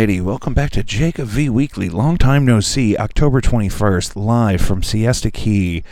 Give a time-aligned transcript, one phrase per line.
[0.00, 1.90] Alrighty, welcome back to Jacob V Weekly.
[1.90, 2.96] Long time no see.
[2.96, 5.84] October 21st, live from Siesta Key,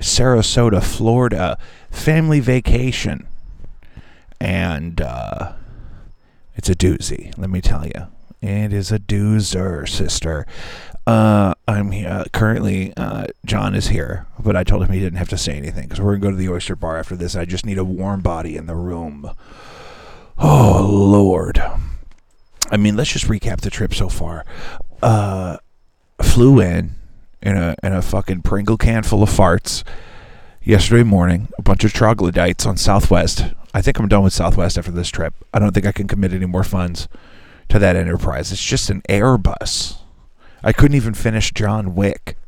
[0.00, 1.58] Sarasota, Florida.
[1.90, 3.26] Family vacation.
[4.40, 5.52] And uh,
[6.56, 8.06] it's a doozy, let me tell you.
[8.40, 10.46] It is a doozer, sister.
[11.06, 12.24] Uh, I'm here.
[12.32, 15.88] Currently, uh, John is here, but I told him he didn't have to say anything
[15.88, 17.36] because we're going to go to the oyster bar after this.
[17.36, 19.30] I just need a warm body in the room.
[20.38, 21.62] Oh, Lord.
[22.72, 24.46] I mean, let's just recap the trip so far.
[25.02, 25.58] Uh,
[26.22, 26.94] flew in
[27.42, 29.84] in a in a fucking Pringle can full of farts
[30.62, 31.48] yesterday morning.
[31.58, 33.44] A bunch of troglodytes on Southwest.
[33.74, 35.34] I think I'm done with Southwest after this trip.
[35.52, 37.08] I don't think I can commit any more funds
[37.68, 38.50] to that enterprise.
[38.52, 39.98] It's just an Airbus.
[40.62, 42.38] I couldn't even finish John Wick.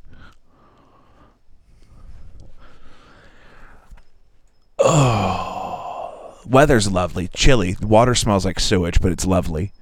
[4.78, 7.72] Oh, weather's lovely, chilly.
[7.72, 9.72] The water smells like sewage, but it's lovely.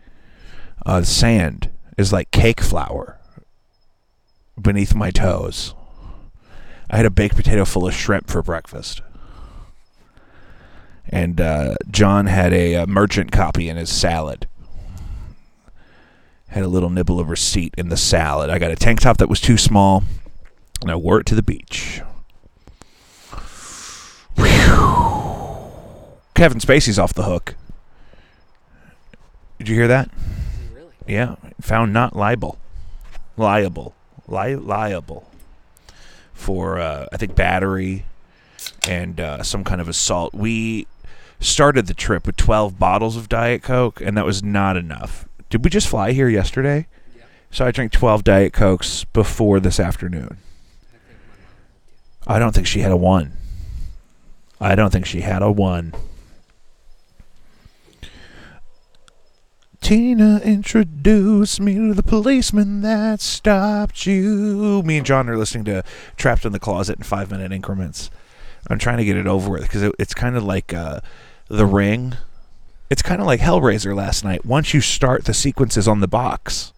[0.84, 3.19] Uh, sand is like cake flour
[4.61, 5.74] beneath my toes.
[6.91, 9.00] I had a baked potato full of shrimp for breakfast.
[11.08, 14.47] And uh, John had a, a merchant copy in his salad.
[16.48, 18.50] Had a little nibble of receipt in the salad.
[18.50, 20.05] I got a tank top that was too small,
[20.83, 22.02] and I wore it to the beach.
[24.36, 25.72] Whew.
[26.34, 27.56] Kevin Spacey's off the hook.
[29.58, 30.11] Did you hear that?
[31.06, 32.58] Yeah, found not liable,
[33.36, 33.95] liable,
[34.28, 35.28] li- liable
[36.33, 38.05] for uh, I think battery
[38.89, 40.34] and uh, some kind of assault.
[40.34, 40.86] We
[41.41, 45.27] started the trip with twelve bottles of Diet Coke, and that was not enough.
[45.50, 46.86] Did we just fly here yesterday?
[47.17, 47.24] Yeah.
[47.51, 50.39] So I drank twelve Diet Cokes before this afternoon.
[50.92, 51.36] I think my
[52.29, 52.36] mom.
[52.36, 53.36] I don't think she had a one.
[54.61, 55.92] I don't think she had a one.
[59.82, 64.80] Tina introduced me to the policeman that stopped you.
[64.84, 65.82] Me and John are listening to
[66.16, 68.08] Trapped in the Closet in five minute increments.
[68.70, 71.00] I'm trying to get it over with because it, it's kind of like uh,
[71.48, 72.14] The Ring.
[72.90, 74.46] It's kind of like Hellraiser last night.
[74.46, 76.72] Once you start the sequences on the box,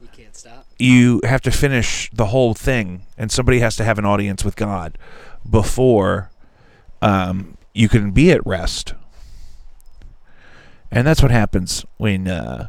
[0.00, 0.66] You can't stop.
[0.78, 4.56] you have to finish the whole thing, and somebody has to have an audience with
[4.56, 4.96] God
[5.48, 6.30] before
[7.02, 8.94] um, you can be at rest.
[10.90, 12.68] And that's what happens when, uh,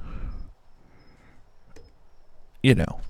[2.63, 3.01] you know.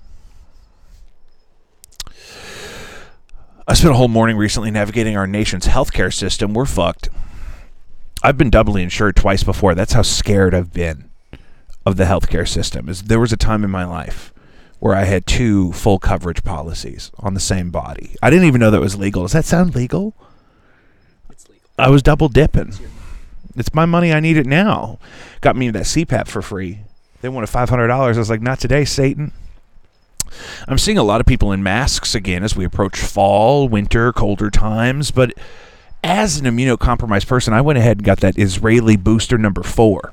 [3.66, 6.54] I spent a whole morning recently navigating our nation's healthcare system.
[6.54, 7.08] We're fucked.
[8.22, 9.74] I've been doubly insured twice before.
[9.74, 11.10] That's how scared I've been
[11.84, 12.88] of the healthcare system.
[12.88, 14.32] Is there was a time in my life
[14.78, 18.14] where I had two full coverage policies on the same body.
[18.22, 19.22] I didn't even know that was legal.
[19.22, 20.14] Does that sound legal?
[21.30, 21.68] It's legal.
[21.78, 22.74] I was double dipping.
[23.58, 24.12] It's my money.
[24.12, 24.98] I need it now.
[25.40, 26.80] Got me that CPAP for free.
[27.20, 28.16] They wanted five hundred dollars.
[28.16, 29.32] I was like, not today, Satan.
[30.66, 34.50] I'm seeing a lot of people in masks again as we approach fall, winter, colder
[34.50, 35.10] times.
[35.10, 35.32] But
[36.04, 40.12] as an immunocompromised person, I went ahead and got that Israeli booster number four.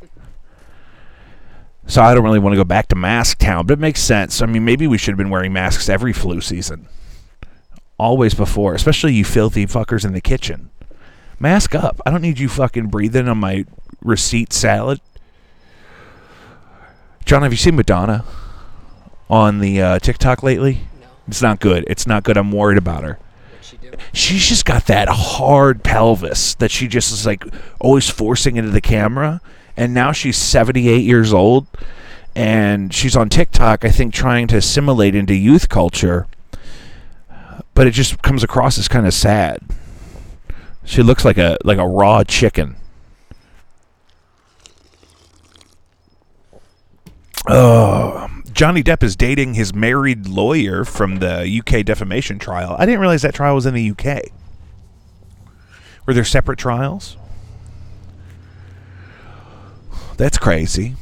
[1.87, 4.41] So I don't really want to go back to mask town, but it makes sense.
[4.41, 6.87] I mean, maybe we should have been wearing masks every flu season.
[7.99, 10.71] Always before, especially you filthy fuckers in the kitchen.
[11.39, 11.99] Mask up.
[12.05, 13.65] I don't need you fucking breathing on my
[14.01, 15.01] receipt salad.
[17.25, 18.23] John, have you seen Madonna
[19.29, 20.81] on the uh, TikTok lately?
[21.01, 21.07] No.
[21.27, 21.83] It's not good.
[21.87, 22.37] It's not good.
[22.37, 23.19] I'm worried about her.
[23.61, 23.77] She?
[24.13, 27.43] She's just got that hard pelvis that she just is like
[27.79, 29.41] always forcing into the camera.
[29.75, 31.67] And now she's 78 years old
[32.35, 36.27] and she's on TikTok, I think, trying to assimilate into youth culture.
[37.73, 39.59] But it just comes across as kind of sad.
[40.85, 42.77] She looks like a like a raw chicken.
[47.47, 52.75] Oh, Johnny Depp is dating his married lawyer from the UK defamation trial.
[52.79, 54.31] I didn't realize that trial was in the UK.
[56.05, 57.17] Were there separate trials?
[60.17, 60.95] That's crazy.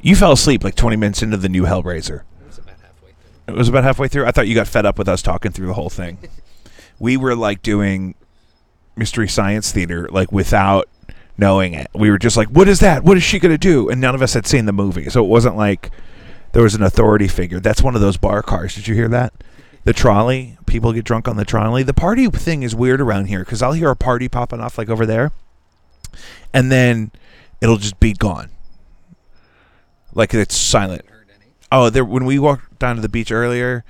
[0.00, 2.22] You fell asleep like 20 minutes into the new Hellraiser.
[2.22, 3.54] It was about halfway through.
[3.54, 4.26] It was about halfway through.
[4.26, 6.18] I thought you got fed up with us talking through the whole thing.
[6.98, 8.14] we were like doing
[8.98, 10.88] mystery science theater like without
[11.38, 11.88] knowing it.
[11.94, 13.04] We were just like, "What is that?
[13.04, 15.24] What is she going to do?" And none of us had seen the movie, so
[15.24, 15.90] it wasn't like
[16.52, 17.60] there was an authority figure.
[17.60, 18.74] That's one of those bar cars.
[18.74, 19.32] Did you hear that?
[19.84, 20.58] The trolley.
[20.66, 21.82] People get drunk on the trolley.
[21.82, 24.90] The party thing is weird around here because I'll hear a party popping off like
[24.90, 25.32] over there,
[26.52, 27.12] and then
[27.60, 28.50] it'll just be gone.
[30.12, 31.02] Like it's silent.
[31.70, 33.84] Oh, there when we walked down to the beach earlier,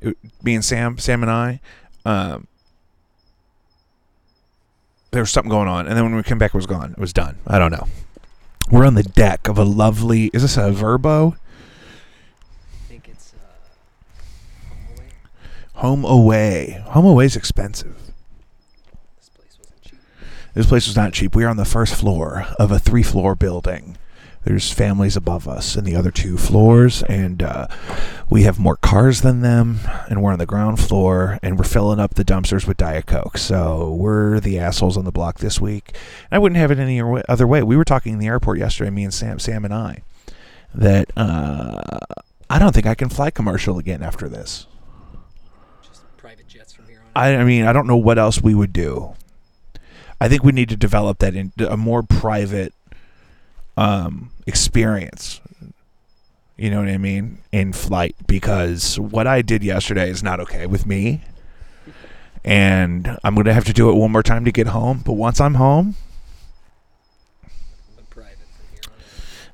[0.00, 1.60] it, me and Sam, Sam and I,
[2.04, 2.46] um,
[5.10, 6.92] there was something going on, and then when we came back, it was gone.
[6.92, 7.38] It was done.
[7.46, 7.86] I don't know.
[8.70, 10.30] We're on the deck of a lovely.
[10.34, 11.34] Is this a Vrbo?
[11.34, 14.68] I think it's uh,
[15.78, 16.74] home away.
[16.82, 16.82] HomeAway.
[16.88, 17.96] Home away is expensive.
[19.16, 19.98] This place wasn't cheap.
[20.52, 21.34] This place was not cheap.
[21.34, 23.96] We are on the first floor of a three floor building.
[24.44, 27.66] There's families above us in the other two floors, and uh,
[28.30, 32.00] we have more cars than them, and we're on the ground floor, and we're filling
[32.00, 33.36] up the dumpsters with Diet Coke.
[33.36, 35.94] So we're the assholes on the block this week.
[36.30, 37.62] I wouldn't have it any other way.
[37.62, 40.02] We were talking in the airport yesterday, me and Sam, Sam and I,
[40.74, 41.98] that uh,
[42.48, 44.66] I don't think I can fly commercial again after this.
[45.82, 47.10] Just private jets from here on.
[47.14, 49.14] I, I mean, I don't know what else we would do.
[50.20, 52.72] I think we need to develop that in a more private
[53.78, 55.40] um, experience.
[56.56, 57.38] You know what I mean?
[57.52, 61.22] In flight, because what I did yesterday is not okay with me.
[62.44, 65.02] And I'm going to have to do it one more time to get home.
[65.04, 65.94] But once I'm home.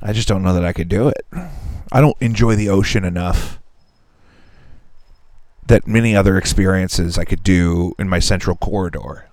[0.07, 1.27] I just don't know that I could do it.
[1.91, 3.59] I don't enjoy the ocean enough
[5.67, 9.29] that many other experiences I could do in my central corridor.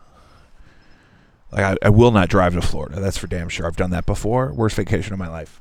[1.51, 2.99] Like I, I will not drive to Florida.
[2.99, 3.67] That's for damn sure.
[3.67, 4.53] I've done that before.
[4.53, 5.59] Worst vacation of my life.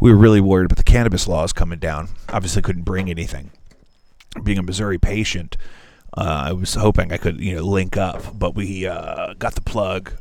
[0.00, 2.08] We were really worried about the cannabis laws coming down.
[2.28, 3.50] Obviously, couldn't bring anything.
[4.42, 5.56] Being a Missouri patient,
[6.16, 9.60] uh, I was hoping I could, you know, link up, but we uh, got the
[9.60, 10.12] plug,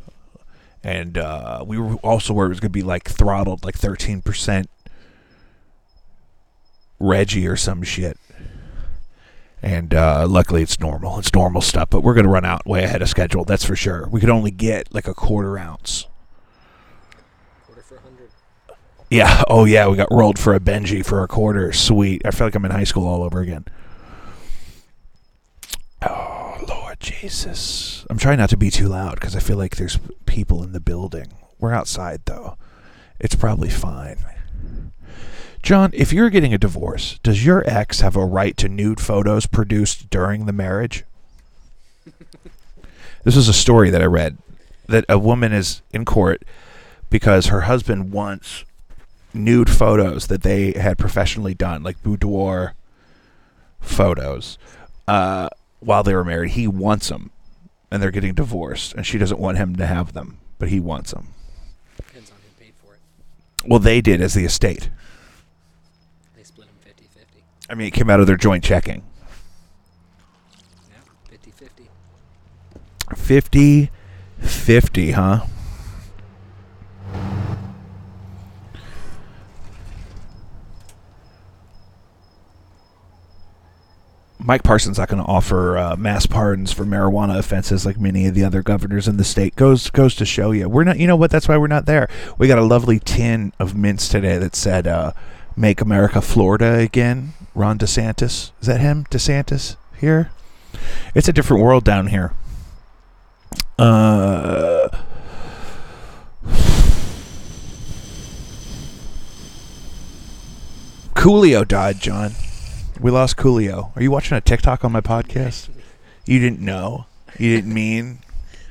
[0.84, 4.22] and uh, we were also worried it was going to be like throttled, like thirteen
[4.22, 4.70] percent
[7.00, 8.18] Reggie or some shit.
[9.64, 11.20] And uh, luckily, it's normal.
[11.20, 13.46] It's normal stuff, but we're going to run out way ahead of schedule.
[13.46, 14.10] That's for sure.
[14.10, 16.06] We could only get like a quarter ounce.
[17.66, 18.30] Quarter for a hundred.
[19.10, 19.42] Yeah.
[19.48, 19.88] Oh, yeah.
[19.88, 21.72] We got rolled for a Benji for a quarter.
[21.72, 22.24] Sweet.
[22.26, 23.64] I feel like I'm in high school all over again.
[26.02, 28.06] Oh, Lord Jesus.
[28.10, 30.82] I'm trying not to be too loud because I feel like there's people in the
[30.82, 31.28] building.
[31.58, 32.58] We're outside, though.
[33.18, 34.18] It's probably fine.
[35.64, 39.48] John, if you're getting a divorce, does your ex have a right to nude photos
[39.48, 41.06] produced during the marriage?
[43.24, 44.38] this is a story that I read
[44.88, 46.44] that a woman is in court
[47.10, 48.66] because her husband wants
[49.34, 52.74] nude photos that they had professionally done, like boudoir
[53.80, 54.58] photos,
[55.08, 55.50] uh,
[55.80, 56.52] while they were married.
[56.52, 57.32] He wants them,
[57.90, 61.12] and they're getting divorced, and she doesn't want him to have them, but he wants
[61.12, 61.30] them.
[61.98, 63.00] Depends on who paid for it.
[63.66, 64.90] Well, they did as the estate.
[66.36, 67.44] They split them 50 50.
[67.74, 69.02] I mean, it came out of their joint checking.
[70.92, 71.00] Yeah,
[71.32, 71.90] 50 50.
[73.16, 73.90] 50
[74.38, 75.46] 50, huh?
[84.38, 88.36] Mike Parsons not going to offer uh, mass pardons for marijuana offenses like many of
[88.36, 89.56] the other governors in the state.
[89.56, 91.00] Goes goes to show you, we're not.
[91.00, 91.32] You know what?
[91.32, 92.08] That's why we're not there.
[92.38, 95.14] We got a lovely tin of mints today that said uh,
[95.56, 99.06] "Make America Florida Again." Ron DeSantis is that him?
[99.12, 100.32] DeSantis here?
[101.14, 102.34] It's a different world down here.
[103.78, 104.90] Uh,
[111.16, 112.32] Coolio died, John.
[113.00, 113.96] We lost Coolio.
[113.96, 115.70] Are you watching a TikTok on my podcast?
[116.26, 117.06] You didn't know.
[117.40, 118.20] You didn't mean.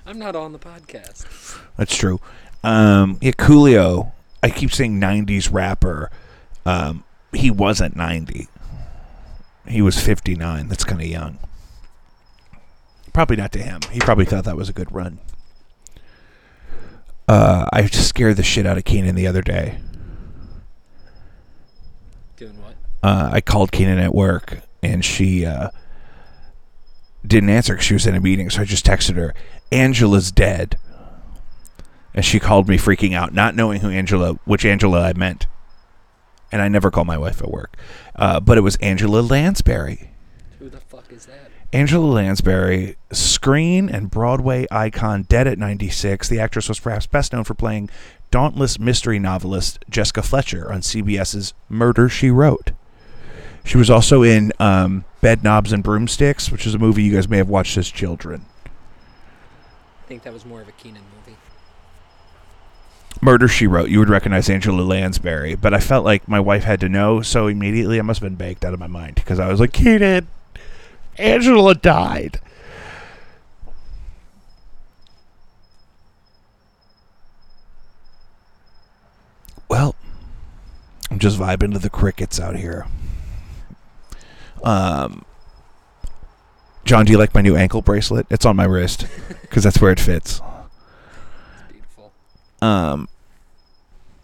[0.06, 1.58] I'm not on the podcast.
[1.76, 2.20] That's true.
[2.64, 4.12] Um, yeah, Coolio.
[4.42, 6.10] I keep saying '90s rapper.
[6.64, 8.48] Um, he wasn't 90.
[9.66, 10.68] He was 59.
[10.68, 11.38] That's kind of young.
[13.12, 13.80] Probably not to him.
[13.90, 15.18] He probably thought that was a good run.
[17.28, 19.78] Uh, I just scared the shit out of Keenan the other day.
[22.36, 22.74] Doing what?
[23.02, 25.70] uh, I called Keenan at work and she uh,
[27.26, 28.50] didn't answer because she was in a meeting.
[28.50, 29.34] So I just texted her,
[29.70, 30.78] Angela's dead.
[32.14, 35.46] And she called me freaking out, not knowing who Angela, which Angela I meant.
[36.52, 37.76] And I never call my wife at work.
[38.14, 40.10] Uh, but it was Angela Lansbury.
[40.58, 41.50] Who the fuck is that?
[41.72, 46.28] Angela Lansbury, screen and Broadway icon, dead at 96.
[46.28, 47.88] The actress was perhaps best known for playing
[48.30, 52.72] dauntless mystery novelist Jessica Fletcher on CBS's Murder She Wrote.
[53.64, 57.38] She was also in um, Bedknobs and Broomsticks, which is a movie you guys may
[57.38, 58.44] have watched as children.
[58.66, 61.02] I think that was more of a Keenan.
[63.24, 66.80] Murder She Wrote, you would recognize Angela Lansbury, but I felt like my wife had
[66.80, 69.48] to know, so immediately I must have been baked out of my mind because I
[69.48, 70.26] was like, Keenan,
[71.18, 72.40] Angela died.
[79.68, 79.94] Well,
[81.10, 82.86] I'm just vibing to the crickets out here.
[84.64, 85.24] Um,
[86.84, 88.26] John, do you like my new ankle bracelet?
[88.30, 89.06] It's on my wrist
[89.42, 90.40] because that's where it fits.
[91.70, 92.12] Beautiful.
[92.60, 93.08] um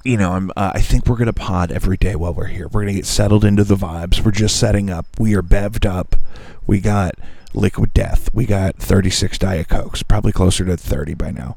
[0.04, 2.68] you know i'm uh, i think we're gonna pod every day while we're here.
[2.68, 4.24] We're gonna get settled into the vibes.
[4.24, 5.06] We're just setting up.
[5.18, 6.16] We are bevved up.
[6.66, 7.14] We got
[7.54, 8.32] liquid death.
[8.34, 11.56] We got 36 diet cokes probably closer to 30 by now.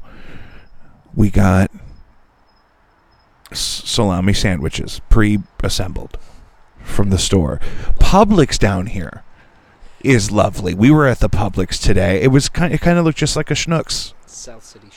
[1.14, 1.70] We got
[3.52, 6.18] salami sandwiches pre-assembled
[6.82, 7.60] from the store.
[8.00, 9.22] Publix down here
[10.02, 10.74] is lovely.
[10.74, 12.20] We were at the publix today.
[12.22, 14.14] It was kind it kind of looked just like a schnucks.
[14.26, 14.88] South City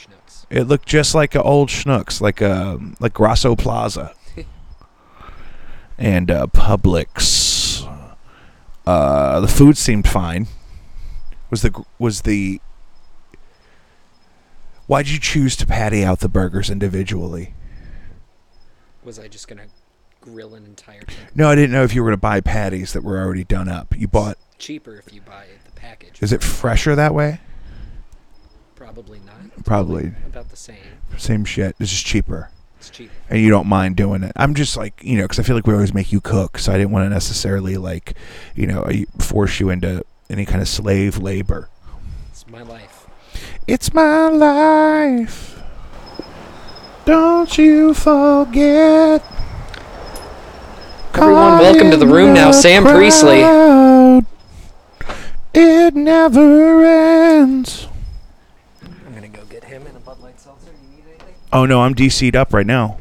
[0.50, 4.14] It looked just like an old Schnucks, like a like Grasso Plaza,
[5.98, 7.44] and uh, Publix.
[8.86, 10.48] Uh, the food seemed fine.
[11.50, 12.60] Was the was the
[14.88, 17.56] Why'd you choose to patty out the burgers individually?
[19.04, 19.66] Was I just gonna
[20.22, 21.36] grill an entire chunk?
[21.36, 23.68] No, I didn't know if you were going to buy patties that were already done
[23.68, 23.96] up.
[23.98, 24.38] You bought.
[24.58, 26.22] Cheaper if you buy the package.
[26.22, 27.40] Is it fresher that way?
[28.76, 29.25] Probably not.
[29.66, 30.78] Probably About the same.
[31.18, 31.76] same shit.
[31.80, 32.50] It's just cheaper.
[32.80, 33.10] It's cheap.
[33.30, 34.32] and you don't mind doing it.
[34.36, 36.72] I'm just like, you know, because I feel like we always make you cook, so
[36.72, 38.14] I didn't want to necessarily like,
[38.56, 38.88] you know,
[39.20, 41.68] force you into any kind of slave labor.
[42.30, 43.08] It's my life.
[43.68, 45.60] It's my life.
[47.06, 49.24] Don't you forget.
[51.16, 53.42] Everyone, welcome to the room now, Sam Priestley.
[53.42, 54.26] Priestley.
[55.54, 57.88] It never ends.
[58.84, 60.72] I'm gonna go get him in a Bud Light seltzer.
[60.92, 61.36] You need anything?
[61.56, 62.98] Oh no, I'm DC'd up right now.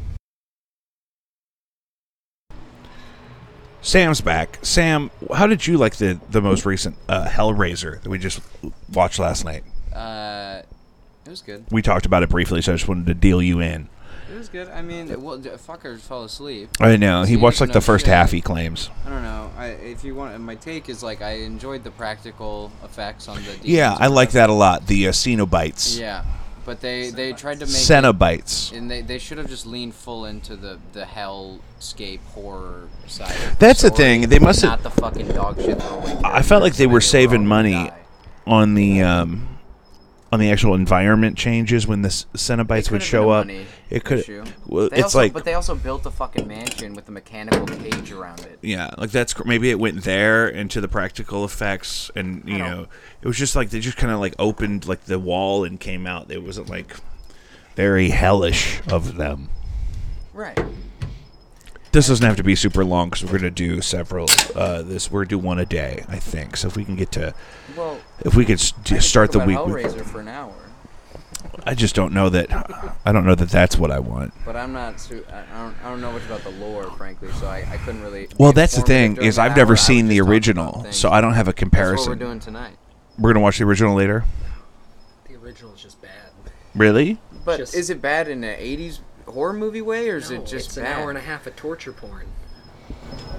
[3.83, 4.61] Sam's back.
[4.63, 8.41] Sam, how did you like the the most recent uh, Hellraiser that we just
[8.93, 9.65] watched last night?
[9.93, 10.63] Uh,
[11.27, 11.65] it was good.
[11.73, 13.89] We talked about it briefly, so I just wanted to deal you in.
[14.33, 14.69] It was good.
[14.69, 16.69] I mean, it, well, d- fucker fell asleep.
[16.81, 18.15] I know he So you watched like the first shit.
[18.15, 18.31] half.
[18.31, 18.89] He claims.
[19.05, 19.51] I don't know.
[19.57, 23.59] I, if you want, my take is like I enjoyed the practical effects on the.
[23.69, 24.87] Yeah, I like that a lot.
[24.87, 26.25] The uh, Cenobites, Yeah,
[26.65, 28.73] but they they tried to make it, Cenobites.
[28.77, 33.31] and they, they should have just leaned full into the the hellscape horror side.
[33.31, 35.81] Of the That's the story, thing, they must have- not the fucking dog shit.
[36.25, 37.99] I felt like they were saving money die.
[38.47, 39.54] on the um,
[40.35, 43.47] on the actual environment changes when the Cenobites would show up.
[43.89, 44.27] It could.
[44.67, 48.11] Well, it's also, like but they also built a fucking mansion with a mechanical cage
[48.11, 48.59] around it.
[48.61, 52.89] Yeah, like that's maybe it went there into the practical effects, and you know,
[53.23, 56.05] it was just like they just kind of like opened like the wall and came
[56.05, 56.33] out.
[56.33, 56.97] It wasn't like
[57.77, 59.51] very hellish of them.
[60.33, 60.59] Right.
[61.93, 64.27] This doesn't have to be super long because we're gonna do several.
[64.57, 66.57] Uh, this we're gonna do one a day, I think.
[66.57, 67.35] So if we can get to,
[67.77, 70.21] Well, if we could s- I d- could start the week, about with, Hellraiser for
[70.21, 70.53] an hour,
[71.67, 72.51] I just don't know that.
[73.05, 74.33] I don't know that that's what I want.
[74.45, 75.01] but I'm not.
[75.01, 75.77] Su- I I don't.
[75.85, 78.29] I don't know much about the lore, frankly, so I, I couldn't really.
[78.39, 79.57] Well, that's the thing is I've hour.
[79.59, 82.11] never I seen the original, so I don't have a That's comparison.
[82.11, 82.77] what we're doing tonight.
[83.19, 84.25] We're gonna watch the original later.
[85.29, 86.11] The original is just bad.
[86.75, 87.19] Really?
[87.45, 90.47] But Just- is it bad in an '80s horror movie way, or is No, it
[90.47, 90.87] just it's bad?
[90.87, 92.27] an hour and a half of torture porn.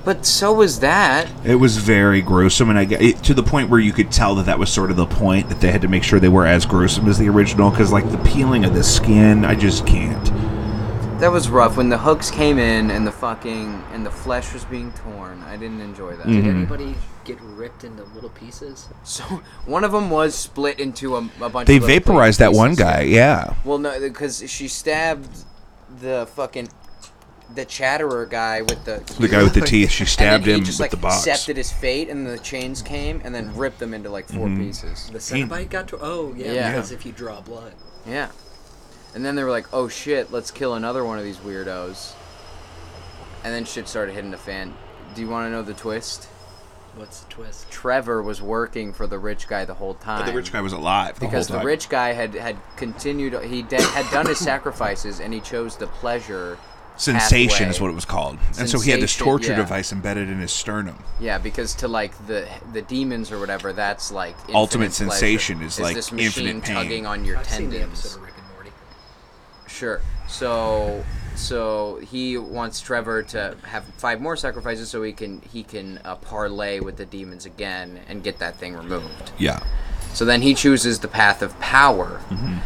[0.04, 1.28] But so was that.
[1.44, 4.36] It was very gruesome, and I get it, to the point where you could tell
[4.36, 6.46] that that was sort of the point that they had to make sure they were
[6.46, 10.24] as gruesome as the original, because like the peeling of the skin, I just can't.
[11.20, 14.66] That was rough when the hooks came in and the fucking and the flesh was
[14.66, 15.42] being torn.
[15.44, 16.28] I didn't enjoy that.
[16.28, 16.58] Did mm-hmm.
[16.58, 18.90] anybody get ripped into little pieces?
[19.06, 19.24] So
[19.66, 21.68] one of them was split into a, a bunch.
[21.68, 23.56] They of little vaporized that one guy, yeah.
[23.64, 25.46] Well, no, because she stabbed
[26.02, 26.68] the fucking
[27.54, 30.86] the chatterer guy with the The guy with the teeth, she stabbed him just, with
[30.86, 31.26] like, the box.
[31.28, 34.58] Accepted his fate, and the chains came, and then ripped them into like 4 Mhm.
[34.58, 35.10] pieces.
[35.12, 36.00] The Cenobite got to.
[36.02, 36.72] Oh yeah, Yeah.
[36.72, 37.74] because if you draw blood.
[38.08, 38.30] Yeah.
[39.14, 42.14] And then they were like, "Oh shit, let's kill another one of these weirdos."
[43.44, 44.74] And then shit started hitting the fan.
[45.14, 46.28] Do you want to know the twist?
[46.96, 47.70] What's the twist?
[47.70, 50.22] Trevor was working for the rich guy the whole time.
[50.22, 53.40] But the rich guy was alive the because whole the rich guy had had continued
[53.44, 56.58] he de- had done his sacrifices and he chose the pleasure
[56.98, 57.70] sensation pathway.
[57.70, 59.58] is what it was called, and so he had this torture yeah.
[59.58, 60.98] device embedded in his sternum.
[61.20, 65.10] yeah because to like the the demons or whatever that's like infinite Ultimate pleasure.
[65.10, 66.76] sensation is, like, this machine infinite pain.
[66.76, 68.72] tugging on your I've seen the tendons of Rick and Morty.
[69.68, 70.02] Sure.
[70.28, 71.04] So
[71.36, 76.16] so he wants Trevor to have five more sacrifices so he can he can uh,
[76.16, 79.32] parlay with the demons again and get that thing removed.
[79.38, 79.62] Yeah,
[80.16, 82.22] So then he chooses the path of power,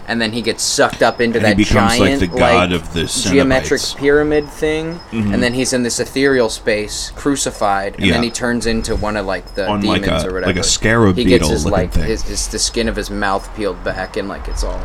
[0.07, 1.45] and then he gets sucked up into Mm-hmm.
[1.47, 5.33] And he that becomes, like, the god of the geometric pyramid thing, Mhm.
[5.33, 8.13] and then he's in this ethereal space, crucified, and Yeah.
[8.13, 10.51] then he turns into one of like the On, like, demons a- or whatever.
[10.53, 12.03] like a scarab He gets beetle his like thing.
[12.05, 14.79] his, his the skin of his mouth peeled back, and like it's all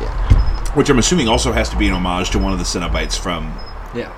[0.00, 0.08] yeah.
[0.74, 3.52] which I'm assuming also has to be an homage to one of the Cenobites from
[3.94, 4.08] Yeah.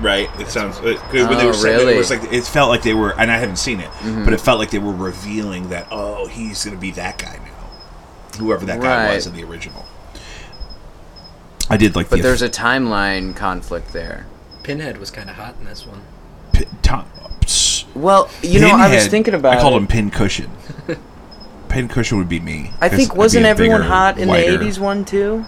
[0.00, 0.28] Right?
[0.40, 1.94] It sounds it, 'cause when they Oh, were saying it, really?
[1.94, 4.24] it was like it felt like they were, and I haven't seen it, Mm-hmm.
[4.24, 7.38] but it felt like they were revealing that oh, he's going to be that guy
[7.44, 9.14] now, whoever that guy Right.
[9.14, 9.84] was in the original.
[11.68, 14.26] I did like But the there's a timeline conflict there.
[14.62, 16.02] Pinhead was kind of hot in this one.
[16.52, 17.04] P- Tom,
[17.94, 19.56] Well, you know, I was thinking about.
[19.56, 20.50] I called him Pin Cushion.
[21.68, 22.72] Pin Cushion would be me.
[22.80, 25.44] I think wasn't everyone bigger, hot in whiter- the '80s one too?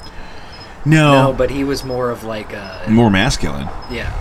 [0.85, 3.69] No, No, but he was more of like a more masculine.
[3.91, 4.13] yeah,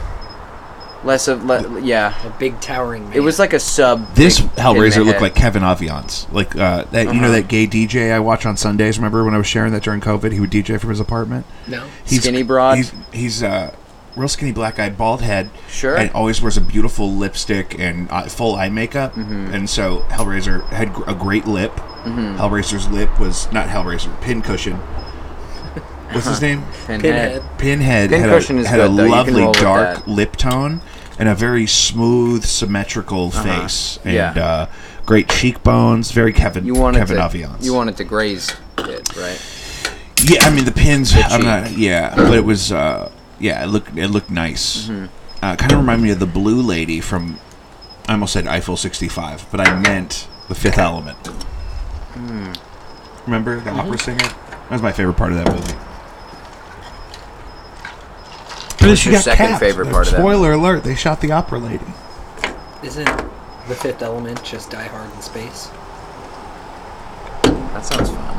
[1.03, 2.13] Less of le- yeah.
[2.27, 3.13] a big towering man.
[3.17, 4.13] It was like a sub.
[4.15, 7.07] This big Hellraiser the looked like Kevin Aviance, like uh, that.
[7.07, 7.31] You know Uh-huh.
[7.37, 8.97] that gay DJ I watch on Sundays.
[8.99, 10.31] Remember when I was sharing that during COVID?
[10.31, 11.45] He would DJ from his apartment.
[11.67, 11.87] no.
[12.05, 12.77] Skinny broad?
[12.77, 13.73] He's he's uh,
[14.15, 15.49] real skinny black guy, bald head.
[15.69, 15.95] Sure.
[15.97, 19.13] And always wears a beautiful lipstick and uh, full eye makeup.
[19.15, 19.53] Mm-hmm.
[19.55, 21.71] And so Hellraiser had gr- a great lip.
[22.05, 24.79] Hellraiser's lip was not Hellraiser, Pincushion.
[26.13, 26.63] What's his name?
[26.87, 27.41] Pinhead.
[27.57, 28.09] Pinhead.
[28.09, 29.03] Pinhead had, a, is had good, a though.
[29.05, 30.81] You can lovely dark lip tone
[31.19, 33.43] and a very smooth, symmetrical Uh-huh.
[33.43, 34.31] face and Yeah.
[34.43, 34.65] uh,
[35.05, 36.11] great cheekbones.
[36.11, 37.23] Very Kevin You wanted Kevin to.
[37.23, 37.63] Aviance.
[37.65, 39.39] You wanted to graze it, right?
[40.23, 41.13] yeah, I mean the pins.
[41.15, 41.71] I'm not.
[41.77, 42.71] Yeah, but it was.
[42.71, 44.87] Uh, yeah, it looked it looked nice.
[44.87, 45.05] Mm-hmm.
[45.43, 47.39] Uh, kind of reminded me of the blue lady from.
[48.07, 51.17] I almost said Eiffel 65, but I meant the Fifth Element.
[51.27, 52.51] Hmm.
[53.25, 54.17] Remember the opera singer?
[54.17, 55.73] That was my favorite part of that movie.
[58.81, 60.19] What's your second favorite part of that?
[60.19, 61.85] Spoiler alert: They shot the opera lady.
[62.83, 63.05] Isn't
[63.67, 65.69] the Fifth Element just Die Hard in space?
[67.73, 68.37] That sounds fun.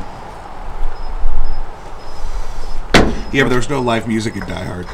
[3.33, 4.87] Yeah, but there was no live music in Die Hard.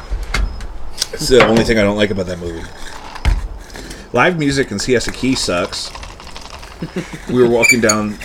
[1.11, 2.65] It's the only thing I don't like about that movie.
[4.13, 5.91] Live music in Siesta Key sucks.
[7.29, 8.17] we were walking down.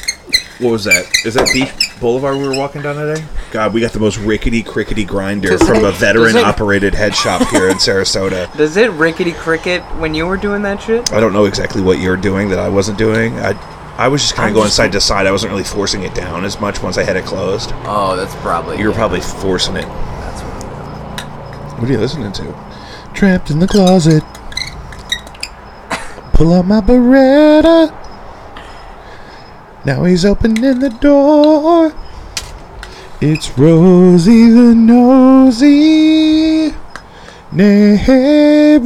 [0.59, 1.07] What was that?
[1.25, 3.25] Is that Beach Boulevard we were walking down today?
[3.55, 6.93] God, we got the most rickety crickety grinder Does from it- a veteran it, operated
[6.93, 8.53] head shop here in Sarasota.
[8.57, 11.13] Does it rickety cricket when you were doing that shit?
[11.13, 13.39] I don't know exactly what you're doing that I wasn't doing.
[13.39, 13.53] I
[13.97, 15.29] I was just kind of going side to side.
[15.29, 17.71] I wasn't really forcing it down as much once I had it closed.
[17.85, 18.77] Oh, that's probably.
[18.77, 19.87] You were yeah, probably forcing it.
[19.87, 23.13] That's what What are you listening to?
[23.15, 24.25] Trapped in the closet.
[26.33, 27.95] Pull out my Beretta.
[29.85, 31.95] Now he's opening the door.
[33.27, 36.75] It's Rosie the nosy
[37.51, 38.83] neighbor.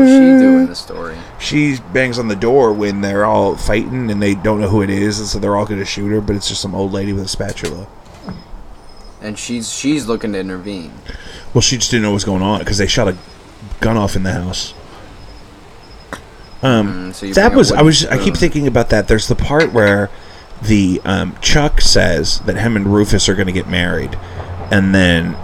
[0.00, 1.16] What's she doing in the story?
[1.38, 4.90] She bangs on the door when they're all fighting and they don't know who it
[4.90, 6.20] is, and so they're all going to shoot her.
[6.20, 7.86] But it's just some old lady with a spatula.
[9.20, 10.92] And she's she's looking to intervene.
[11.54, 13.16] Well, she just didn't know what was going on because they shot a
[13.78, 14.74] gun off in the house.
[16.60, 19.06] Um, Mm, so that was I was I keep thinking about that.
[19.06, 20.10] There's the part where
[20.62, 24.16] the um, Chuck says that him and Rufus are going to get married,
[24.70, 25.34] and then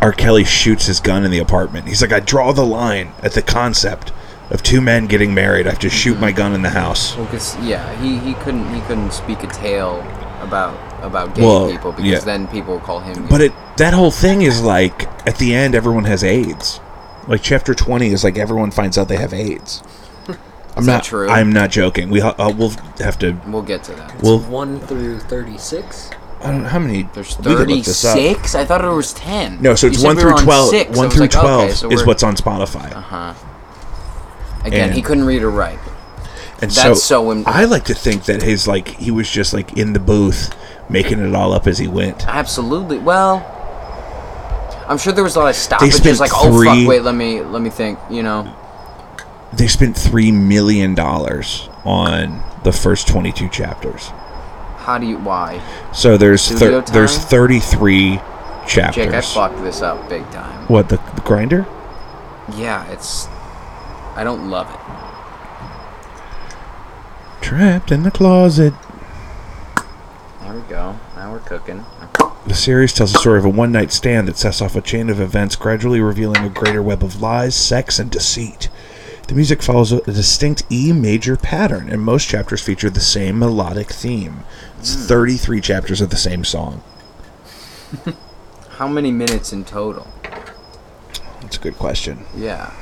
[0.00, 0.12] R.
[0.12, 1.86] Kelly shoots his gun in the apartment.
[1.88, 4.12] He's like, I draw the line at the concept
[4.50, 5.66] of two men getting married.
[5.66, 7.16] I have to shoot my gun in the house.
[7.16, 10.00] Well, 'cause, yeah, he, he couldn't he couldn't speak a tale
[10.40, 10.74] about
[11.04, 12.18] about gay Well, people because yeah.
[12.20, 13.26] then people call him.
[13.28, 16.80] But it that whole thing is like at the end, everyone has AIDS.
[17.28, 19.82] Like chapter twenty is like everyone finds out they have AIDS.
[20.80, 21.28] I'm not true?
[21.28, 22.10] I'm not joking.
[22.10, 23.32] We ha- uh, we'll have to.
[23.46, 24.22] we'll get to that.
[24.22, 26.10] Well, One through thirty-six.
[26.42, 27.02] I don't know how many.
[27.14, 28.16] There's we could look thirty this up.
[28.16, 28.54] six.
[28.54, 29.60] I thought it was ten.
[29.60, 30.70] No, so it's said one through were on twelve.
[30.70, 30.96] Six.
[30.96, 32.90] One through like, okay, twelve so is what's on Spotify.
[32.94, 33.34] Uh huh.
[34.64, 35.78] Again, And- he couldn't read or write.
[36.62, 39.76] and that's so im- I like to think that his like he was just like
[39.78, 40.54] in the booth
[40.88, 42.26] making it all up as he went.
[42.26, 42.98] Absolutely.
[42.98, 43.46] Well,
[44.88, 46.20] I'm sure there was a lot of spent stoppages.
[46.20, 47.98] Like, oh three- fuck, wait, let me let me think.
[48.10, 48.54] You know,
[49.52, 54.08] They spent three million dollars on the first twenty-two chapters.
[54.76, 55.60] how do you why?
[55.92, 58.20] So there's thir- there's thirty-three
[58.66, 59.06] chapters.
[59.06, 60.66] Jake, I fucked this up big time.
[60.68, 61.66] What the, the grinder?
[62.56, 63.26] Yeah, it's.
[64.16, 64.80] I don't love it.
[67.44, 68.74] Trapped in the closet.
[70.42, 70.96] There we go.
[71.16, 71.84] Now we're cooking.
[72.46, 75.10] The series tells the story of a one night stand that sets off a chain
[75.10, 78.68] of events, gradually revealing a greater web of lies, sex, and deceit.
[79.30, 83.92] The music follows a distinct E major pattern, and most chapters feature the same melodic
[83.92, 84.42] theme.
[84.80, 85.02] It's hmm.
[85.02, 86.82] 33 chapters of the same song.
[88.70, 90.08] How many minutes in total?
[91.42, 92.24] That's a good question.
[92.36, 92.72] Yeah.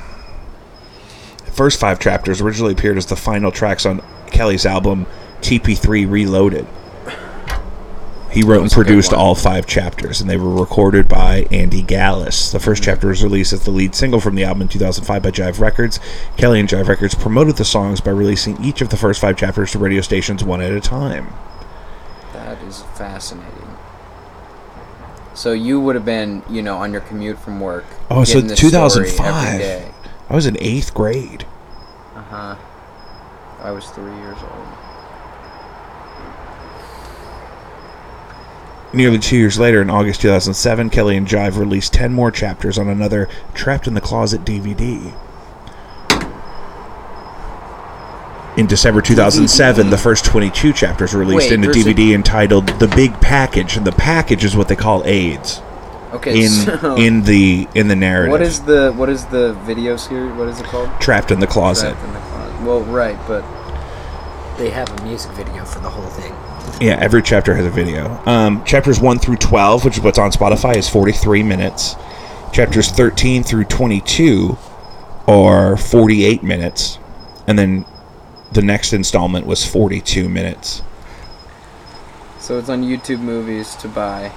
[1.45, 5.05] The first five chapters originally appeared as the final tracks on Kelly's album
[5.41, 6.65] TP3 Reloaded.
[8.31, 11.47] He wrote and was a good produced all five chapters, and they were recorded by
[11.51, 12.51] Andy Gallas.
[12.51, 15.31] The first chapter was released as the lead single from the album in 2005 by
[15.31, 15.99] Jive Records.
[16.37, 19.71] Kelly and Jive Records promoted the songs by releasing each of the first five chapters
[19.71, 21.33] to radio stations one at a time.
[22.33, 23.77] That is fascinating.
[25.33, 27.85] So you would have been, you know, on your commute from work.
[28.11, 29.93] Oh, so getting this story 2005.
[30.29, 31.45] I was in eighth grade.
[32.13, 32.55] Uh huh.
[33.61, 34.88] I was three years old.
[38.91, 42.87] Nearly two years later, in August 2007, Kelly and Jive released 10 more chapters on
[42.87, 45.13] another Trapped in the Closet DVD.
[48.57, 52.87] In December 2007, the first 22 chapters were released Wait, in a DVD entitled The
[52.87, 55.61] Big Package, and the package is what they call AIDS
[56.11, 56.43] Okay.
[56.43, 58.31] in so in the in the narrative.
[58.31, 60.33] what is the what is the video series?
[60.33, 60.89] What is it called?
[60.99, 61.91] Trapped in the Closet?
[61.91, 62.61] Trapped in the Closet.
[62.65, 63.45] Well, right, but
[64.57, 66.33] They have a music video for the whole thing.
[66.81, 68.09] Yeah, every chapter has a video.
[68.25, 71.95] Um, chapters 1 through 12, which is what's on Spotify, is 43 minutes.
[72.53, 74.57] Chapters 13 through 22
[75.27, 76.97] are 48 minutes.
[77.47, 77.85] And then
[78.51, 80.81] the next installment was 42 minutes.
[82.39, 84.31] so it's on YouTube Movies to buy.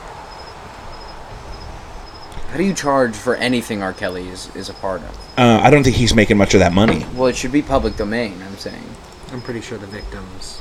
[2.50, 3.94] How do you charge for anything R.
[3.94, 5.38] Kelly is, is a part of?
[5.38, 7.06] Uh, I don't think he's making much of that money.
[7.14, 8.42] Well, it should be public domain.
[8.42, 8.84] I'm saying.
[9.32, 10.60] I'm pretty sure the victims.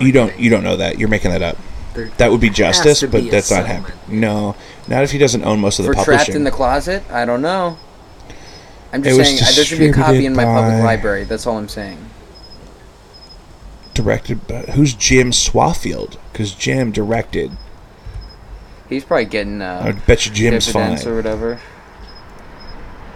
[0.00, 0.98] You don't you don't know that.
[0.98, 1.56] You're making that up.
[1.94, 3.98] there That would be justice, but be that's not happening.
[4.08, 4.56] No,
[4.86, 6.24] not if he doesn't own most of the For publishing.
[6.24, 7.78] trapped in the closet, I don't know.
[8.92, 11.24] I'm just saying there should be a copy in my public library.
[11.24, 11.98] That's all I'm saying.
[13.92, 16.16] Directed by who's Jim Swaffield?
[16.32, 17.50] Because Jim directed.
[18.88, 21.06] He's probably getting I uh, bet you Jim's fine.
[21.06, 21.56] or whatever.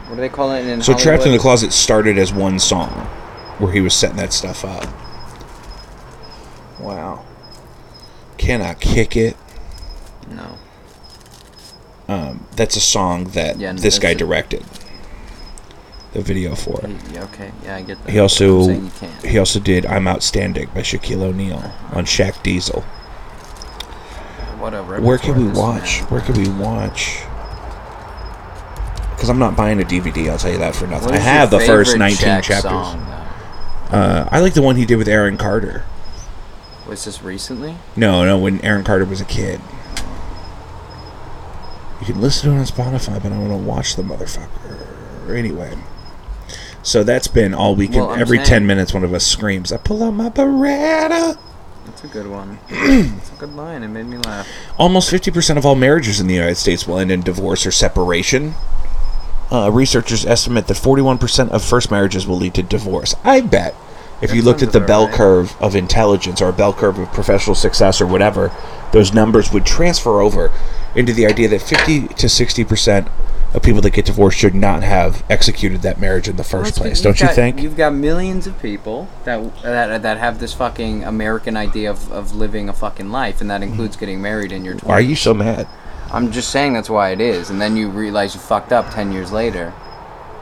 [0.09, 2.91] What do they call it in So Trapped in the Closet started as one song
[3.59, 4.87] where he was setting that stuff up.
[6.83, 7.25] Wow.
[8.39, 9.37] Can I kick it.
[10.29, 10.59] No.
[12.09, 14.65] Um, that's a song that Yeah, this guy directed.
[16.13, 16.91] The video for it.
[17.13, 17.53] Yeah, okay.
[17.65, 18.11] Yeah, I get that.
[18.11, 19.25] He also saying you can't.
[19.25, 22.83] he also did "I'm Outstanding" by Shaquille O'Neal on Shaq Diesel.
[24.59, 26.01] What a Where can we watch?
[26.01, 26.11] man.
[26.11, 27.23] Where can we watch?
[29.15, 30.31] Because I'm not buying a DVD.
[30.31, 31.13] I'll tell you that for nothing.
[31.13, 32.63] I have the first 19 Shaq chapters.
[32.71, 33.01] Song.
[33.91, 35.85] Uh, I like the one he did with Aaron Carter.
[36.87, 37.77] Was this recently?
[37.97, 39.61] No, no, when Aaron Carter was a kid.
[42.01, 45.31] You can listen to it on Spotify, but I want to watch the motherfucker.
[45.31, 45.79] Anyway.
[46.83, 48.07] So that's been all weekend.
[48.07, 51.39] Well, Every saying- 10 minutes, one of us screams, I pull out my Beretta.
[51.87, 52.59] That's a good one.
[52.71, 53.85] It's a good line.
[53.85, 54.49] It made me laugh.
[54.79, 58.55] Almost 50% of all marriages in the United States will end in divorce or separation.
[59.53, 63.15] Uh, researchers estimate that 41% of first marriages will lead to divorce.
[63.23, 63.75] I bet
[64.23, 65.15] if you looked at the bell right.
[65.15, 68.53] curve of intelligence or a bell curve of professional success or whatever,
[68.93, 70.51] those numbers would transfer over
[70.95, 73.11] into the idea that 50 to 60%
[73.55, 76.79] of people that get divorced should not have executed that marriage in the first Let's
[76.79, 77.01] place.
[77.03, 77.61] Don't you think?
[77.61, 82.35] You've got millions of people that that that have this fucking American idea of, of
[82.35, 83.69] living a fucking life, and that hmm.
[83.69, 84.85] includes getting married in your 20s.
[84.85, 85.69] Why are you so mad?
[86.11, 89.13] I'm just saying that's why it is, and then you realize you fucked up ten
[89.13, 89.75] years later,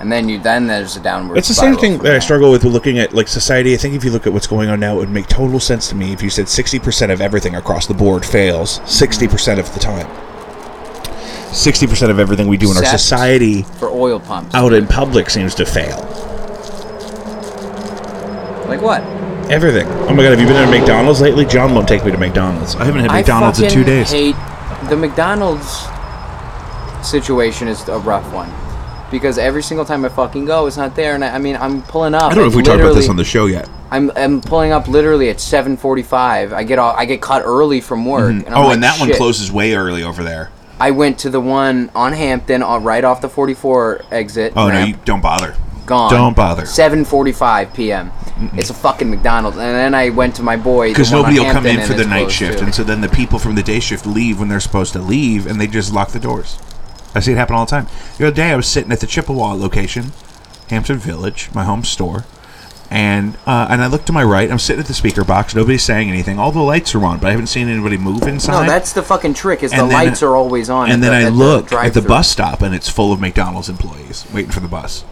[0.00, 1.36] and then you then there's a downward.
[1.36, 3.74] It's the same thing that I struggle with looking at like society.
[3.74, 5.90] I think if you look at what's going on now, it would make total sense
[5.90, 9.78] to me if you said 60% of everything across the board fails 60% of the
[9.80, 10.06] time.
[11.50, 14.54] 60% of everything we do in our Except society for oil pumps.
[14.54, 15.98] out in public seems to fail.
[18.68, 19.02] Like what?
[19.50, 19.86] Everything.
[19.86, 21.44] Oh my god, have you been to McDonald's lately?
[21.44, 22.74] John won't take me to McDonald's.
[22.76, 24.12] I haven't had McDonald's I in two days.
[24.12, 24.36] Hate
[24.88, 25.68] the McDonald's
[27.06, 28.50] situation is a rough one
[29.11, 31.83] because every single time I fucking go, it's not there, and I, I mean I'm
[31.83, 32.25] pulling up.
[32.25, 33.68] I don't know if we talked about this on the show yet.
[33.90, 36.53] I'm I'm pulling up literally at 7:45.
[36.53, 38.31] I get all, I get cut early from work.
[38.31, 40.51] And I'm Oh, like, and that one closes way early over there.
[40.79, 44.53] I went to the one on Hampton, uh, right off the 44 exit.
[44.57, 45.55] Oh no, you don't bother.
[45.87, 46.11] gone.
[46.11, 46.62] Don't bother.
[46.62, 48.12] 7:45 p.m.
[48.55, 50.88] It's a fucking McDonald's, and then I went to my boy.
[50.88, 52.64] Because nobody will come in for the night shift, too.
[52.64, 55.46] and so then the people from the day shift leave when they're supposed to leave,
[55.46, 56.59] and they just lock the doors.
[57.14, 57.87] I see it happen all the time.
[58.18, 60.12] The other day, I was sitting at the Chippewa location,
[60.68, 62.25] Hampton Village, my home store,
[62.90, 64.51] and uh, and I looked to my right.
[64.51, 65.55] I'm sitting at the speaker box.
[65.55, 66.38] Nobody's saying anything.
[66.38, 68.62] All the lights are on, but I haven't seen anybody move inside.
[68.62, 69.62] No, that's the fucking trick.
[69.62, 70.90] Is the then- lights are always on.
[70.90, 73.20] and then the, I at look the at the bus stop, and it's full of
[73.20, 75.05] McDonald's employees waiting for the bus,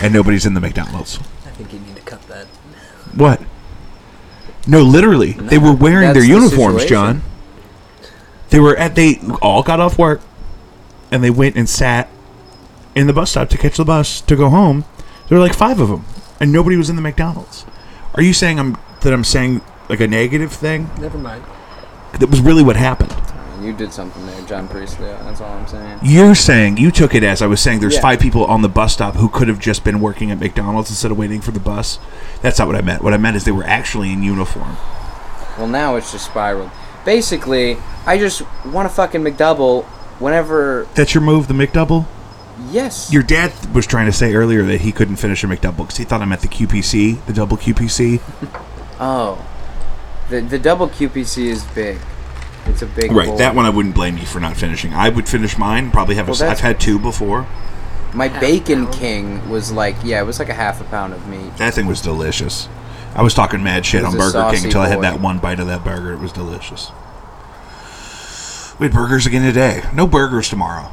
[0.00, 1.18] and nobody's in the McDonald's.
[1.46, 2.46] I think you need to cut that.
[3.14, 3.40] What?
[4.66, 6.84] No, literally, they were wearing their that's the uniforms.
[6.84, 7.22] John.
[8.50, 10.20] They were at they all got off work,
[11.10, 12.08] and they went and sat
[12.94, 14.84] in the bus stop to catch the bus to go home.
[15.28, 16.04] There were like five of them,
[16.40, 17.64] and nobody was in the McDonald's.
[18.14, 20.90] Are you saying I'm that I'm saying like a negative thing?
[20.98, 21.44] Never mind.
[22.18, 23.14] That was really what happened.
[23.62, 25.06] You did something there, John Priestley.
[25.08, 25.98] That's all I'm saying.
[26.02, 27.80] You're saying you took it as I was saying.
[27.80, 28.00] There's Yeah.
[28.02, 31.10] five people on the bus stop who could have just been working at McDonald's instead
[31.10, 31.98] of waiting for the bus.
[32.40, 33.02] That's not what I meant.
[33.02, 34.76] What I meant is they were actually in uniform.
[35.58, 36.70] Well, now it's just spiraled.
[37.04, 39.84] basically, I just want a fucking McDouble
[40.18, 40.86] whenever.
[40.94, 42.06] That's your move, the McDouble.
[42.70, 43.12] Yes.
[43.12, 46.04] Your dad was trying to say earlier that he couldn't finish a McDouble because he
[46.04, 48.20] thought I meant the QPC, the double QPC.
[49.00, 49.44] oh,
[50.28, 51.98] the the double QPC is big.
[52.66, 53.12] It's a big.
[53.12, 53.38] Right, bowl.
[53.38, 54.92] that one I wouldn't blame you for not finishing.
[54.92, 55.90] I would finish mine.
[55.90, 56.30] Probably have a.
[56.30, 57.46] Well, s- that's- I've had two before.
[58.14, 58.90] My Bacon.
[58.90, 61.56] King was like, yeah, it was like a half a pound of meat.
[61.58, 62.68] That thing was delicious.
[63.14, 65.02] I was talking mad shit It on a Burger King saucy until I had boy.
[65.02, 66.12] that one bite of that burger.
[66.14, 66.90] It was delicious.
[68.78, 69.82] We had burgers again today.
[69.94, 70.90] No burgers tomorrow.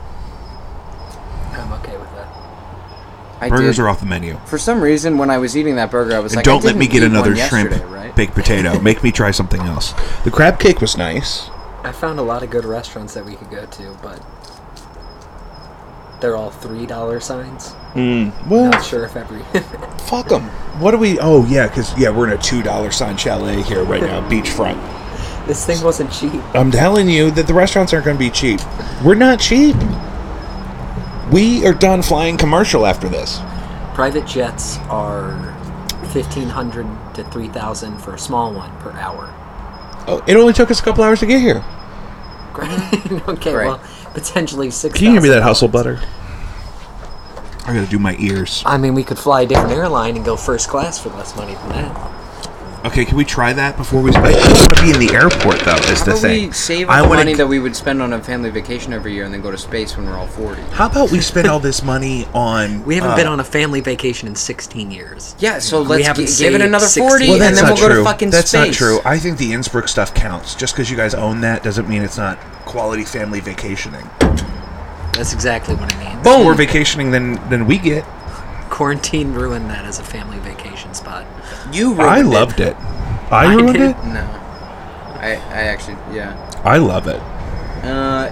[1.52, 2.28] I'm okay with that.
[3.42, 3.84] I burgers did.
[3.84, 4.38] are off the menu.
[4.46, 6.76] For some reason, when I was eating that burger, I was And like, don't let
[6.76, 8.16] me didn't get another shrimp yesterday, right?
[8.16, 8.80] baked potato.
[8.80, 9.94] Make me try something else.
[10.24, 11.50] The crab cake was nice.
[11.84, 14.20] I found a lot of good restaurants that we could go to, but
[16.22, 17.74] they're all three dollar signs.
[17.94, 18.30] Hmm.
[18.50, 19.44] Well, Not sure if every
[20.08, 20.44] fuck them.
[20.82, 21.20] What do we?
[21.20, 24.82] Oh yeah, because yeah, we're in a two dollar sign chalet here right now, beachfront.
[25.48, 26.42] This thing wasn't cheap.
[26.56, 28.60] I'm telling you that the restaurants aren't going to be cheap.
[29.04, 29.76] We're not cheap.
[31.32, 33.40] We are done flying commercial after this.
[33.94, 35.54] Private jets are
[36.12, 39.34] fifteen hundred to three thousand for a small one per hour.
[40.08, 41.64] Oh, it only took us a couple hours to get here.
[42.54, 42.70] Great.
[43.28, 43.68] okay, Great.
[43.68, 43.82] well,
[44.14, 44.98] potentially six.
[44.98, 46.00] Can you give me that hustle butter?
[47.66, 48.62] I gotta do my ears.
[48.66, 51.56] I mean, we could fly a different airline and go first class for less money
[51.56, 52.15] than that.
[52.86, 54.12] Okay, can we try that before we?
[54.12, 55.74] I don't want to be in the airport though.
[55.92, 56.48] Is How the about thing.
[56.50, 58.94] we save I up the wanna- money that we would spend on a family vacation
[58.94, 60.62] every year and then go to space when we're all 40?
[60.72, 62.86] How about we spend all this money on?
[62.86, 65.36] We haven't uh, been on a family vacation in 16 years.
[65.40, 67.66] Yeah, so let's haven't gi- give it saved another 60 40 Well, and that's then
[67.74, 67.98] we'll go true.
[67.98, 68.68] to fucking that's space.
[68.68, 69.00] not true.
[69.04, 70.54] I think the Innsbruck stuff counts.
[70.54, 74.08] Just because you guys own that doesn't mean it's not quality family vacationing.
[75.14, 76.24] That's exactly what I mean.
[76.24, 78.04] More vacationing than than we get.
[78.76, 81.26] Quarantine ruined that as a family vacation spot.
[81.72, 82.26] You ruined I it.
[82.26, 82.76] loved it.
[83.32, 83.92] I I ruined did.
[83.92, 84.04] it.
[84.04, 84.20] No.
[84.20, 86.36] I, I actually, yeah.
[86.66, 87.22] I love it.
[87.86, 88.28] Uh,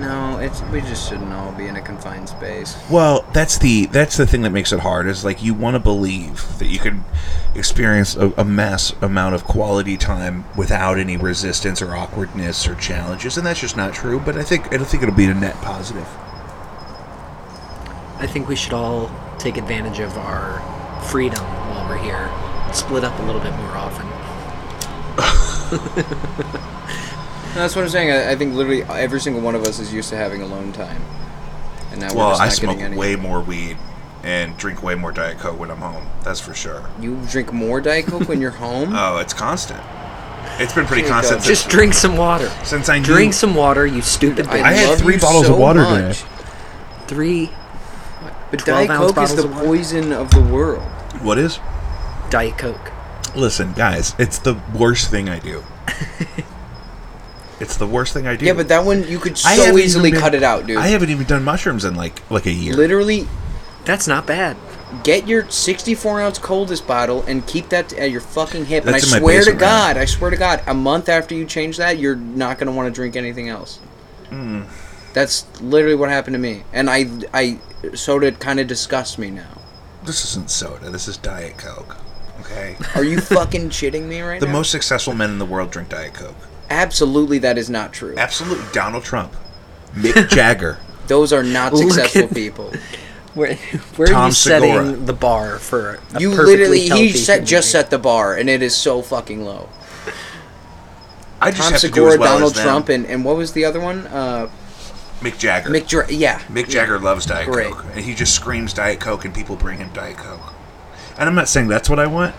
[0.00, 2.78] no, it's we just shouldn't all be in a confined space.
[2.90, 5.06] Well, that's the that's the thing that makes it hard.
[5.06, 7.04] Is like you want to believe that you can
[7.54, 13.36] experience a, a mass amount of quality time without any resistance or awkwardness or challenges,
[13.36, 14.18] and that's just not true.
[14.18, 16.08] But I think I think it'll be a net positive.
[18.18, 19.10] I think we should all
[19.44, 20.58] take advantage of our
[21.10, 22.30] freedom while we're here.
[22.72, 24.06] Split up a little bit more often.
[27.54, 28.10] That's what I'm saying.
[28.10, 31.02] I, I think literally every single one of us is used to having alone time,
[31.92, 32.96] and now we're Well, just I not smoke getting any.
[32.96, 33.76] way more weed
[34.24, 36.06] and drink way more Diet Coke when I'm home.
[36.22, 36.88] That's for sure.
[36.98, 38.92] You drink more Diet Coke when you're home?
[38.96, 39.80] Oh, it's constant.
[40.58, 42.48] It's been pretty Here constant since, Just drink some water.
[42.64, 43.04] since I knew.
[43.04, 44.62] Drink some water, you stupid I, bitch.
[44.62, 46.20] I had love three you bottles so of water much.
[46.20, 46.30] today.
[47.06, 47.50] Three
[48.56, 50.82] But 12 Diet Coke is the of poison of the world.
[51.22, 51.58] What is?
[52.30, 52.92] Diet Coke.
[53.34, 55.64] Listen, guys, it's the worst thing I do.
[57.60, 58.46] it's the worst thing I do.
[58.46, 60.66] Yeah, but that one you could I so haven't easily even been- cut it out,
[60.66, 60.76] dude.
[60.78, 62.74] I haven't even done mushrooms in like like a year.
[62.74, 63.26] Literally,
[63.84, 64.56] That's not bad.
[65.02, 68.84] get your 64 ounce coldest bottle and keep that at your fucking hip.
[68.84, 69.94] That's in and I swear to basement, man.
[69.94, 72.86] God, I swear to God, a month after you change that, you're not gonna want
[72.86, 73.78] to drink anything else.
[74.28, 74.62] Hmm.
[75.14, 77.58] That's literally what happened to me, and I, I,
[77.94, 79.58] soda kind of disgusts me now.
[80.04, 80.90] This isn't soda.
[80.90, 81.96] This is Diet Coke.
[82.40, 82.76] Okay.
[82.94, 84.52] Are you fucking shitting me right The now?
[84.52, 86.34] The most successful men in the world drink Diet Coke.
[86.68, 88.14] Absolutely, that is not true.
[88.18, 89.34] Absolutely, Donald Trump,
[89.94, 90.78] Mick Jagger.
[91.06, 92.72] Those are not successful at- people.
[93.34, 93.56] Where,
[93.96, 94.96] where are Tom you setting Segura.
[94.96, 98.76] the bar for a You literally, he set, just set the bar, and it is
[98.76, 99.68] so fucking low.
[101.40, 102.64] I just Tom have to do Segura, as well Donald as them.
[102.64, 104.06] Trump, and, and what was the other one?
[104.06, 104.48] Uh,
[105.20, 105.70] Mick Jagger.
[105.70, 106.38] Mick Dra- Yeah.
[106.50, 107.72] Mick Jagger loves Diet Great.
[107.72, 110.52] Coke, and he just screams Diet Coke, and people bring him Diet Coke.
[111.18, 112.34] And I'm not saying that's what I want.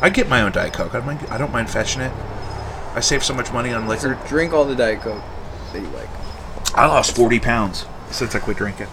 [0.00, 0.94] I get my own Diet Coke.
[0.94, 2.12] I don't mind, I don't mind fetching it.
[2.94, 4.28] I save so much money on So liquor.
[4.28, 5.22] drink all the Diet Coke
[5.72, 6.08] that you like.
[6.74, 8.86] I lost 40 pounds since I quit drinking.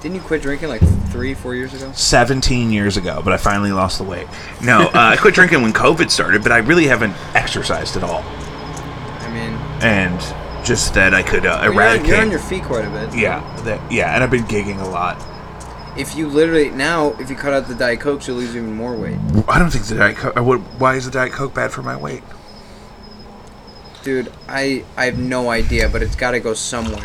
[0.00, 1.92] Didn't you quit drinking like three, four years ago?
[1.94, 4.26] 17 years ago, but I finally lost the weight.
[4.62, 8.22] No, uh, I quit drinking when COVID started, but I really haven't exercised at all.
[8.22, 10.18] I mean, And
[10.64, 12.08] just that I could uh, well, you're, on, eradicate.
[12.08, 13.14] you're on your feet quite a bit.
[13.18, 15.16] yeah, that, yeah, and I've been gigging a lot.
[15.98, 18.94] If you literally now, if you cut out the Diet Coke, you'll lose even more
[18.96, 19.18] weight,
[19.48, 20.36] I don't think the Diet Coke.
[20.36, 22.22] what- Why is the Diet Coke bad for my weight?
[24.02, 24.32] dude.
[24.48, 27.02] I I have no idea, but it's got to go somewhere.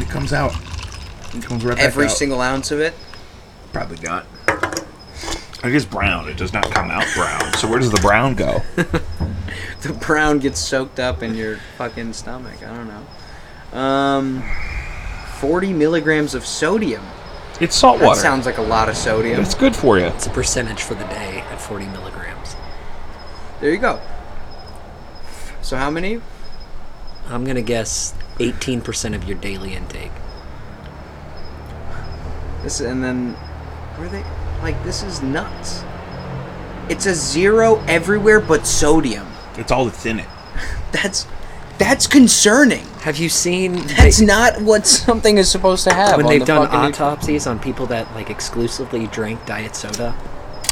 [0.00, 0.54] It comes out.
[1.34, 2.16] It comes right Every back out.
[2.16, 2.94] single ounce of it.
[3.74, 4.24] Probably not.
[5.62, 6.28] I guess brown.
[6.28, 7.52] It does not come out brown.
[7.54, 8.62] So where does the brown go?
[9.82, 12.62] The brown gets soaked up in your fucking stomach.
[12.62, 13.78] I don't know.
[13.78, 14.42] Um,
[15.38, 17.02] forty milligrams of sodium.
[17.60, 18.20] It's salt That water.
[18.20, 19.40] sounds like a lot of sodium.
[19.40, 20.06] it's good for you.
[20.06, 22.56] It's a percentage for the day at 40 milligrams.
[23.60, 24.00] There you go.
[25.62, 26.20] So how many?
[27.28, 30.10] I'm gonna guess 18% of your daily intake.
[32.62, 33.36] This and then
[33.98, 34.24] were they
[34.62, 35.84] like this is nuts.
[36.88, 39.26] It's a zero everywhere but sodium.
[39.56, 40.26] It's all that's in it.
[40.92, 41.26] That's
[41.78, 42.84] that's concerning.
[43.00, 46.16] Have you seen That's they- not what something is supposed to have.
[46.16, 50.14] when on they've the done autopsies on people that like exclusively drank diet soda?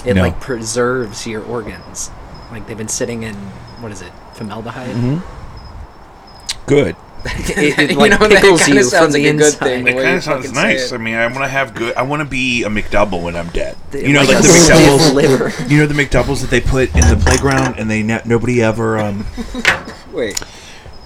[0.05, 0.23] It No.
[0.23, 2.11] like preserves your organs.
[2.51, 3.35] Like they've been sitting in
[3.81, 4.95] what is it, formaldehyde?
[4.95, 6.67] Mm-hmm.
[6.67, 6.97] Good.
[7.55, 9.59] It, it You know, that pickles kinda you sounds from like the a good inside.
[9.67, 9.87] thing.
[9.87, 10.93] It kind of sounds nice.
[10.93, 11.95] I mean, I want to have good.
[11.97, 13.77] I want to be a McDouble when I'm dead.
[13.91, 15.15] The- You know, like, a the McDoubles.
[15.21, 15.53] liver.
[15.69, 18.99] You know the McDoubles that they put in the playground, and they ne- nobody ever
[18.99, 19.25] um
[20.13, 20.41] Wait.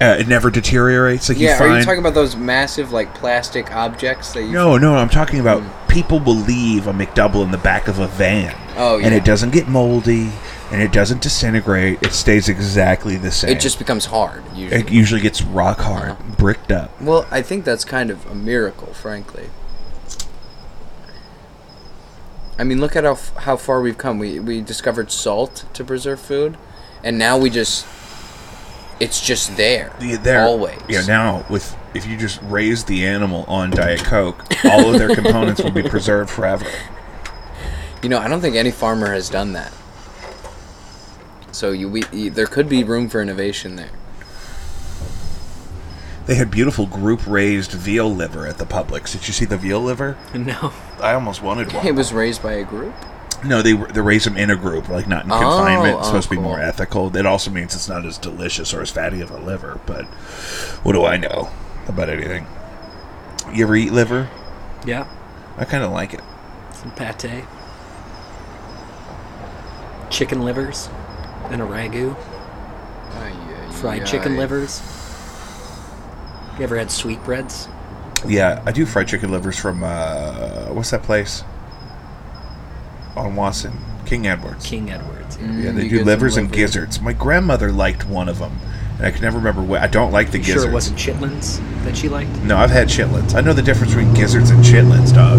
[0.01, 1.29] uh, it never deteriorates.
[1.29, 4.79] Like Yeah, you are you talking about those massive like plastic objects that you no,
[4.79, 8.55] no, I'm talking about people will leave a McDouble in the back of a van.
[8.77, 9.07] Oh, yeah.
[9.07, 10.31] And it doesn't get moldy,
[10.73, 12.03] and it doesn't disintegrate.
[12.03, 13.51] It stays exactly the same.
[13.51, 14.81] It just becomes hard usually.
[14.81, 16.35] it usually gets rock hard, Uh-huh.
[16.39, 17.01] bricked up.
[17.01, 19.49] Well, I think that's kind of a miracle, frankly.
[22.59, 24.19] I mean, look at how f- how far we've come.
[24.19, 26.57] We we discovered salt to preserve food,
[27.05, 27.87] and now we just
[28.99, 30.43] it's just there, Yeah, there.
[30.43, 30.79] always.
[30.89, 35.15] Yeah, now with if you just raise the animal on Diet Coke, all of their
[35.15, 36.65] components will be preserved forever.
[38.03, 39.71] You know, I don't think any farmer has done that.
[41.57, 43.89] So you, we, you there could be room for innovation there.
[46.27, 49.13] They had beautiful group raised veal liver at the Publix.
[49.13, 50.19] Did you see the veal liver?
[50.35, 50.75] No.
[51.01, 51.87] I almost wanted one.
[51.87, 52.95] It was raised by a group.
[53.43, 55.97] No, they they raise them in a group, like not in Oh, confinement.
[55.97, 56.45] It's oh, supposed to be cool.
[56.45, 57.17] more ethical.
[57.17, 59.81] It also means it's not as delicious or as fatty of a liver.
[59.87, 60.05] But
[60.85, 61.49] what do I know
[61.89, 62.47] about anything?
[63.55, 64.29] You ever eat liver?
[64.85, 65.09] Yeah.
[65.57, 66.21] I kind of like it.
[66.75, 67.45] Some pate.
[70.11, 70.91] Chicken livers
[71.51, 72.17] and a ragu.
[73.75, 74.81] Fried chicken livers.
[76.59, 77.69] You ever had sweetbreads?
[78.27, 81.45] Yeah, I do fried chicken livers from uh, what's that place
[83.15, 83.73] on Wasson?
[84.07, 84.65] King Edwards.
[84.67, 85.37] King Edwards.
[85.37, 85.63] Mm.
[85.65, 86.57] Yeah, they do livers and liver.
[86.57, 87.01] gizzards.
[87.01, 88.59] My grandmother liked one of them,
[88.97, 89.83] and I can never remember what.
[89.83, 90.63] I don't like the You gizzards.
[90.63, 92.31] sure it wasn't chitlins that she liked?
[92.43, 93.35] No, I've had chitlins.
[93.35, 95.39] I know the difference between gizzards and chitlins, dog.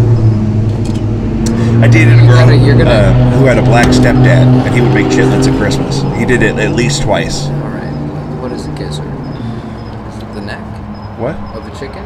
[1.80, 4.80] I dated a girl gotta- you're gonna- uh, who had a black stepdad, and he
[4.80, 6.02] would make chitlins at Christmas.
[6.18, 7.46] He did it at least twice.
[7.46, 7.92] All right.
[8.40, 9.06] What is a gizzard?
[9.06, 10.58] Is it the neck
[11.18, 11.36] What?
[11.54, 12.02] of a chicken?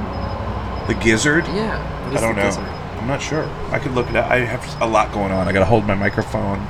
[0.89, 1.47] The gizzard?
[1.55, 1.79] Yeah.
[2.09, 2.49] What I don't the know.
[2.49, 2.65] Gizzard?
[3.01, 3.49] I'm not sure.
[3.73, 4.31] I could look it up.
[4.31, 5.49] I have a lot going on.
[5.49, 6.61] I gotta hold my microphone.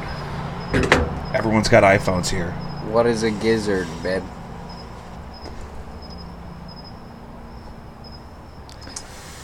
[1.35, 2.53] Everyone's got iPhones here.
[2.91, 4.23] What is a gizzard, babe?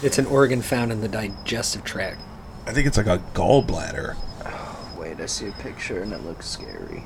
[0.02, 2.20] It's an organ found in the digestive tract.
[2.68, 4.14] I think it's like a gallbladder.
[4.44, 7.02] Oh, Wait, I see a picture and it looks scary.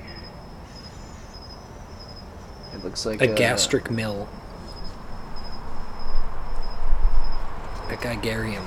[2.74, 4.28] It looks like A gastric mill.
[7.90, 8.64] A gigarium.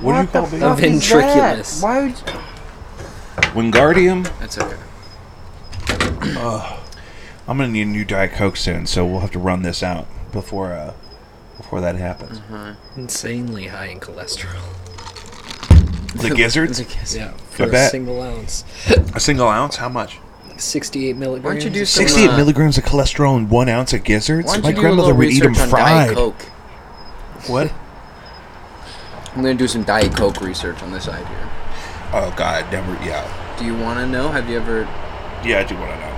[0.00, 0.52] What, do you call fuck?
[0.54, 0.62] it?
[0.62, 1.82] A ventriculus.
[1.82, 2.14] Why would?
[3.54, 4.22] Wingardium?
[4.38, 4.76] That's okay.
[7.48, 10.06] I'm gonna need a new Diet Coke soon, so we'll have to run this out
[10.30, 10.92] before uh
[11.56, 12.40] before that happens.
[12.96, 14.62] Insanely high in cholesterol.
[16.14, 16.80] The gizzards?
[16.80, 17.20] It's a gizzard.
[17.20, 17.90] Yeah, for a bet.
[17.90, 18.64] single ounce.
[19.14, 19.76] A single ounce?
[19.76, 20.18] How much?
[20.56, 21.44] 68 milligrams.
[21.44, 24.48] Why don't you do some, 68 uh, milligrams of cholesterol in one ounce of gizzards?
[24.48, 26.16] My you do a grandmother would eat them research on Diet fried.
[26.16, 26.42] Coke?
[27.46, 27.72] What?
[29.36, 31.50] I'm gonna do some Diet Coke research on this side here.
[32.12, 32.92] Oh God, never.
[33.04, 33.22] Yeah,
[33.58, 34.30] Do you want to know?
[34.30, 34.80] Have you ever?
[35.44, 36.14] yeah, I do want to know.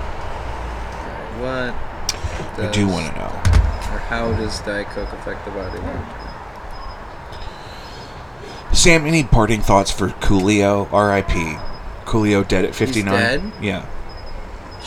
[1.43, 1.75] What?
[2.65, 3.27] I do does- want to know.
[3.93, 5.79] Or how does Diet Coke affect the body?
[8.81, 10.91] Sam, any parting thoughts for Coolio?
[10.91, 11.35] R.I.P.
[12.07, 13.13] Coolio dead at 59.
[13.13, 13.53] dead?
[13.61, 13.85] Yeah.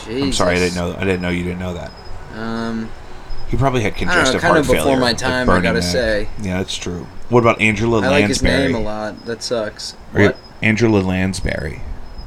[0.04, 0.22] Jesus.
[0.22, 0.96] I'm sorry, I didn't know.
[0.96, 1.92] I didn't know you didn't know that.
[2.36, 2.90] Um,
[3.48, 4.96] He probably had I don't know, congestive kinda before failure.
[4.96, 6.28] my like time, I gotta say.
[6.42, 7.06] Yeah, that's true.
[7.28, 8.14] What about Angela Lansbury?
[8.16, 9.26] I like his name a lot.
[9.26, 9.94] That sucks.
[10.12, 10.38] Right, What?
[10.60, 11.82] Angela Lansbury.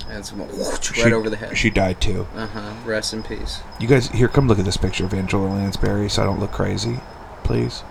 [0.08, 1.58] That's right She- over the head.
[1.58, 2.28] She died too.
[2.34, 2.72] Uh huh.
[2.86, 3.60] Rest in peace.
[3.78, 6.54] You guys, here, come look at this picture of Angela Lansbury, so I don't look
[6.54, 7.02] crazy,
[7.44, 7.84] please.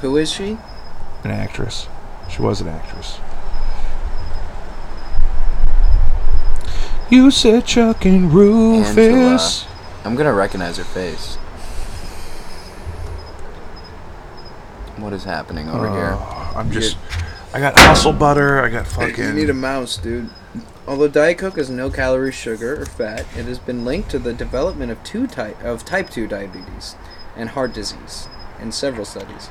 [0.00, 0.58] Who is she?
[1.22, 1.86] An actress.
[2.28, 3.18] She was an actress.
[7.10, 9.66] You said Chuck and Rufus.
[10.04, 11.36] I'm gonna recognize her face.
[14.98, 16.16] What is happening over uh, here?
[16.18, 16.98] Oh, I'm just.
[17.54, 18.62] I got hustle butter.
[18.62, 19.24] I got fucking.
[19.24, 20.28] You need a mouse, dude.
[20.86, 24.34] Although Diet Coke has no calories, sugar, or fat, it has been linked to the
[24.34, 26.96] development of two type of type 2 diabetes
[27.36, 28.28] and heart disease
[28.60, 29.50] in several studies.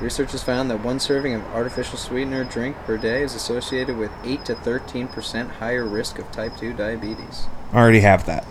[0.00, 4.10] Research has found that one serving of artificial sweetener drink per day is associated with
[4.24, 7.46] 8 to 13% higher risk of type 2 diabetes.
[7.72, 8.46] I already have that.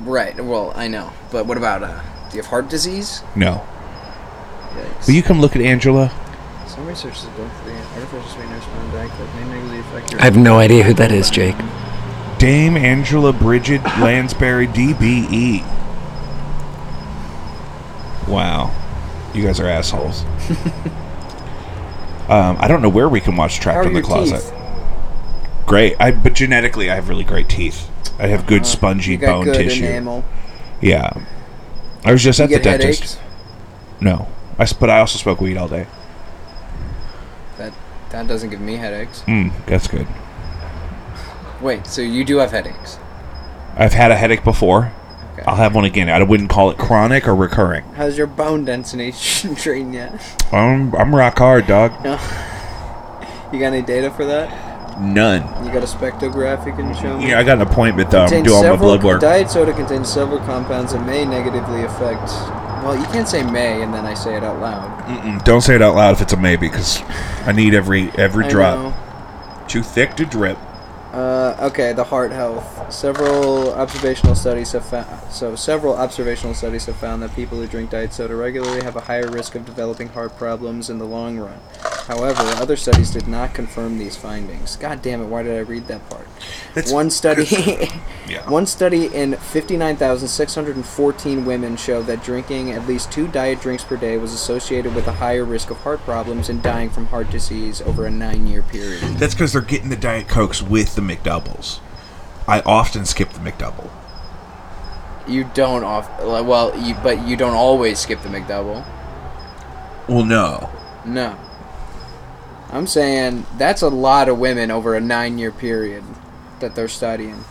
[0.00, 0.42] Right.
[0.42, 2.00] Well, I know, but what about uh?
[2.30, 3.22] Do you have heart disease?
[3.34, 3.66] No.
[4.72, 5.06] Yikes.
[5.06, 6.10] Will you come look at Angela?
[6.66, 10.20] Some researchers have done for the artificial sweeteners found Diet Coke may negatively affect your.
[10.20, 11.56] I have no idea who that is, Jake.
[12.38, 15.60] Dame Angela Bridget Lansbury DBE.
[18.28, 18.74] Wow.
[19.36, 20.24] You guys are assholes.
[22.28, 24.40] um, I don't know where we can watch Trapped in the Closet.
[24.40, 24.52] teeth?
[25.66, 25.94] Great.
[26.00, 27.90] I but genetically I have really great teeth.
[28.18, 29.26] I have good spongy Uh-huh.
[29.26, 29.84] Got bone good tissue.
[29.84, 30.24] enamel.
[30.80, 31.10] Yeah.
[32.04, 33.00] I was just You at the dentist.
[33.02, 33.18] headaches.
[34.00, 34.28] No.
[34.58, 35.86] I but I also smoke weed all day.
[37.58, 37.74] That
[38.10, 39.22] that doesn't give me headaches.
[39.26, 40.06] Mm, that's good.
[41.60, 42.98] Wait, so you do have headaches?
[43.76, 44.92] I've had a headache before.
[45.36, 45.44] Okay.
[45.46, 46.08] I'll have one again.
[46.08, 47.84] I wouldn't call it chronic or recurring.
[47.94, 49.12] How's your bone density
[49.56, 50.42] trained yet?
[50.50, 51.92] I'm I'm rock hard, dog.
[52.02, 52.12] No.
[53.52, 54.98] You got any data for that?
[54.98, 55.42] None.
[55.64, 57.28] You got a spectrograph you can show me?
[57.28, 58.24] Yeah, I got an appointment though.
[58.24, 59.20] I'm doing all my blood work.
[59.20, 62.30] Diet soda contains several compounds that may negatively affect.
[62.82, 65.04] Well, you can't say may and then I say it out loud.
[65.04, 67.02] Mm-mm, don't say it out loud if it's a maybe, because
[67.44, 68.78] I need every every I drop.
[68.78, 69.66] know.
[69.68, 70.56] Too thick to drip.
[71.16, 72.92] Uh, okay, the heart health.
[72.92, 75.32] Several observational studies have found.
[75.32, 79.00] So several observational studies have found that people who drink diet soda regularly have a
[79.00, 81.58] higher risk of developing heart problems in the long run.
[82.06, 84.76] However, other studies did not confirm these findings.
[84.76, 85.26] God damn it!
[85.26, 86.28] Why did I read that part?
[86.74, 87.46] That's- One study.
[88.28, 88.48] Yeah.
[88.50, 94.18] One study in 59,614 women showed that drinking at least two diet drinks per day
[94.18, 98.06] was associated with a higher risk of heart problems and dying from heart disease over
[98.06, 99.02] a nine-year period.
[99.18, 101.78] That's because they're getting the Diet Cokes with the McDoubles.
[102.48, 103.90] I often skip the McDouble.
[105.28, 108.86] You don't off well, you but you don't always skip the McDouble.
[110.08, 110.70] Well, no.
[111.04, 111.36] No.
[112.70, 116.04] I'm saying that's a lot of women over a nine-year period
[116.60, 117.44] that they're studying,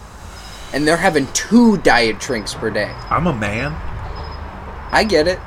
[0.75, 2.93] and they're having two diet drinks per day.
[3.09, 3.71] I'm a man.
[4.91, 5.39] I get it.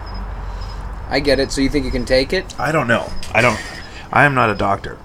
[1.11, 1.53] I get it.
[1.53, 2.59] So you think you can take it?
[2.59, 3.13] I don't know.
[3.35, 3.61] I don't.
[4.11, 4.99] I am not a doctor.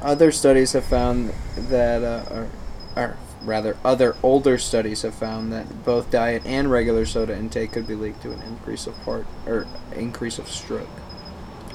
[0.00, 2.50] Other studies have found that, uh, or,
[2.96, 7.86] or rather, other older studies have found that both diet and regular soda intake could
[7.86, 10.88] be linked to an increase of heart or increase of stroke.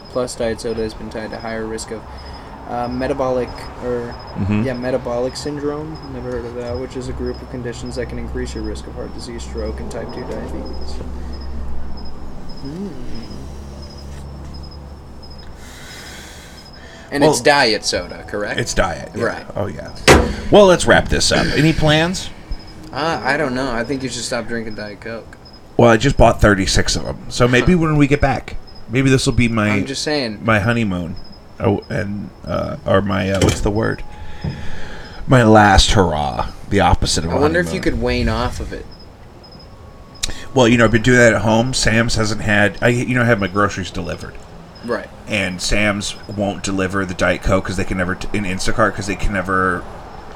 [0.09, 2.01] Plus, diet soda has been tied to higher risk of
[2.69, 3.49] uh, metabolic
[3.83, 4.63] or Mhm.
[4.65, 5.97] yeah metabolic syndrome.
[6.13, 8.85] Never heard of that, which is a group of conditions that can increase your risk
[8.87, 10.95] of heart disease, stroke, and type two diabetes.
[12.61, 12.87] Hmm.
[17.11, 18.59] And it's diet soda, correct?
[18.59, 19.11] It's diet.
[19.15, 19.23] yeah.
[19.23, 19.45] Right.
[19.55, 19.95] Oh yeah.
[20.51, 21.45] Well, let's wrap this up.
[21.57, 22.29] Any plans?
[22.93, 23.71] Uh, I don't know.
[23.71, 25.37] I think you should stop drinking Diet Coke.
[25.77, 27.25] Well, I just bought 36 of them.
[27.29, 28.57] So maybe when we get back,
[28.89, 30.43] maybe this will be my I'm just saying.
[30.43, 31.15] my honeymoon.
[31.59, 34.03] Oh, and uh, or my uh, what's the word?
[35.27, 36.51] My last hurrah.
[36.69, 37.31] The opposite of.
[37.31, 38.85] I wonder if you could wane off of it.
[40.53, 41.73] Well, you know, I've been doing that at home.
[41.73, 42.77] Sam's hasn't had.
[42.81, 44.35] I you know I have my groceries delivered,
[44.85, 45.09] Right.
[45.27, 49.07] and Sam's won't deliver the Diet Coke because they can never t- in Instacart because
[49.07, 49.83] they can never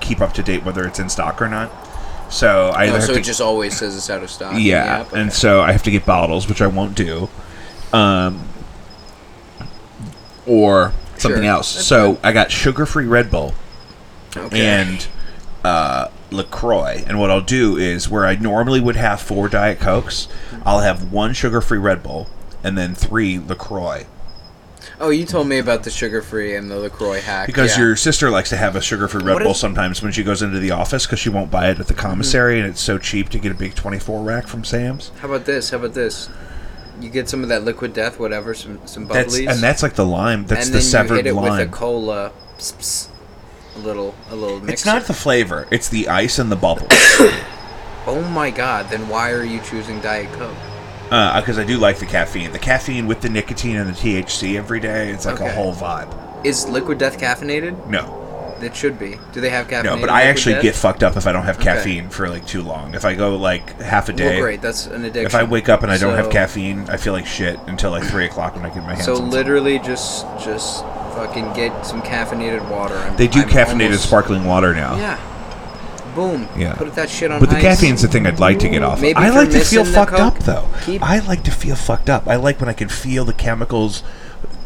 [0.01, 1.71] keep up to date whether it's in stock or not.
[2.29, 4.53] So I either Oh, so to it just always says it's out of stock.
[4.57, 5.13] yeah, app?
[5.13, 7.29] and so I have to get bottles, which I won't do,
[7.91, 8.47] um,
[10.45, 10.93] or
[11.23, 11.49] something Sure.
[11.51, 11.73] else.
[11.73, 13.53] That's so I got sugar-free Red Bull
[14.37, 14.65] Okay.
[14.65, 15.07] and
[15.63, 20.27] uh, LaCroix, and what I'll do is where I normally would have four Diet Cokes,
[20.65, 22.27] I'll have one sugar-free Red Bull
[22.63, 24.05] and then three LaCroix
[24.99, 27.47] oh, you told me about the sugar-free and the LaCroix hack.
[27.47, 27.83] because yeah.
[27.83, 30.59] your sister likes to have a sugar-free Red What Bull sometimes when she goes into
[30.59, 32.63] the office because she won't buy it at the commissary, Mm-hmm.
[32.65, 35.11] and it's so cheap to get a big twenty-four rack from Sam's.
[35.19, 35.71] How about this?
[35.71, 36.29] How about this?
[36.99, 39.93] You get some of that liquid death, whatever, some some That's bubblies, and that's like
[39.93, 40.45] the lime.
[40.45, 41.59] That's and the then severed you hit it lime.
[41.59, 42.31] with a cola.
[42.57, 43.09] Pss, pss,
[43.75, 44.59] a little, a little.
[44.59, 44.73] Mixer.
[44.73, 46.91] It's not the flavor; it's the ice and the bubbles.
[48.05, 48.89] Oh my god!
[48.89, 50.53] Then why are you choosing Diet Coke?
[51.09, 52.51] Uh, because I do like the caffeine.
[52.51, 55.09] The caffeine with the nicotine and the THC every day.
[55.09, 56.13] It's like a whole vibe.
[56.45, 57.87] Is Liquid Death caffeinated?
[57.87, 58.22] No,
[58.61, 59.17] It should be.
[59.33, 59.93] Do they have caffeine?
[59.95, 62.61] no, but I actually get fucked up if I don't have caffeine for like too
[62.61, 62.93] long.
[62.95, 64.61] If I go like half a day, Well, great.
[64.61, 65.25] That's an addiction.
[65.25, 68.03] if I wake up and I don't have caffeine, I feel like shit until like
[68.03, 69.05] three o'clock when I get my hands.
[69.05, 69.31] So on something.
[69.33, 70.83] literally, just just
[71.15, 72.95] fucking get some caffeinated water.
[72.95, 74.95] I'm, they do I'm caffeinated almost- sparkling water now.
[74.95, 75.19] Yeah.
[76.15, 76.47] Boom.
[76.55, 76.75] Yeah.
[76.75, 77.39] Put that shit on.
[77.39, 77.63] But the ice.
[77.63, 78.97] caffeine's the thing I'd like to get off.
[78.97, 79.01] of.
[79.01, 80.69] Maybe I like to feel fucked up though.
[80.83, 82.27] keep- I like to feel fucked up.
[82.27, 84.03] I like when I can feel the chemicals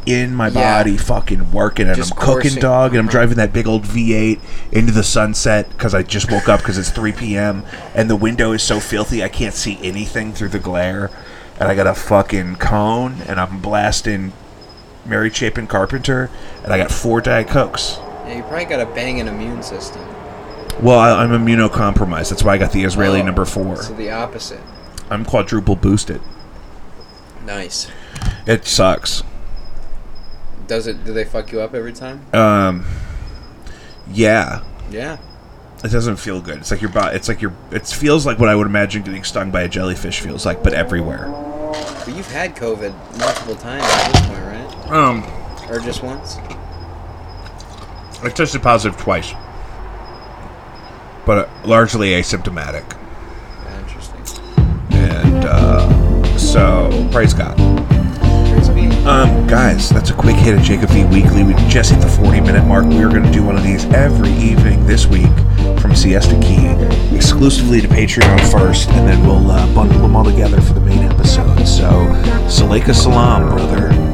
[0.07, 0.77] in my Yeah.
[0.77, 2.61] body fucking working and Just I'm cooking coursing.
[2.61, 3.11] dog and I'm Uh-huh.
[3.11, 4.39] driving that big old V8
[4.71, 7.63] into the sunset because I just woke up because it's 3 p.m.
[7.93, 11.11] and the window is so filthy I can't see anything through the glare
[11.59, 14.31] and I got a fucking cone and I'm blasting
[15.05, 16.29] Mary Chapin Carpenter
[16.63, 17.97] and I got four Diet Cokes.
[18.27, 20.01] Yeah, you probably got a banging immune system.
[20.81, 22.29] Well, I, I'm immunocompromised.
[22.29, 23.77] That's why I got the Israeli Oh, number four.
[23.83, 24.61] So the opposite.
[25.09, 26.21] I'm quadruple boosted.
[27.45, 27.87] Nice.
[28.45, 29.23] It sucks.
[30.67, 31.03] Does it?
[31.05, 32.25] Do they fuck you up every time?
[32.33, 32.85] Um,
[34.11, 35.17] yeah, Yeah.
[35.83, 36.57] it doesn't feel good.
[36.57, 37.15] It's like your body.
[37.15, 37.53] It's like your.
[37.71, 40.73] It feels like what I would imagine getting stung by a jellyfish feels like, but
[40.73, 41.27] everywhere.
[42.05, 44.91] But you've had COVID multiple times at this point, right?
[44.91, 45.23] Um,
[45.69, 46.37] Or just once?
[48.23, 49.33] I tested positive twice,
[51.25, 52.83] but uh, largely asymptomatic.
[53.79, 54.21] Interesting.
[54.91, 57.55] And uh, so, praise God.
[59.07, 61.41] Um, guys, that's a quick hit of Jacob V Weekly.
[61.41, 62.85] We just hit the 40 minute mark.
[62.85, 65.31] We are going to do one of these every evening this week
[65.79, 66.67] from Siesta Key,
[67.15, 71.03] exclusively to Patreon first, and then we'll uh, bundle them all together for the main
[71.03, 71.63] episode.
[71.63, 71.89] So,
[72.49, 74.06] Saleka Salam, brother.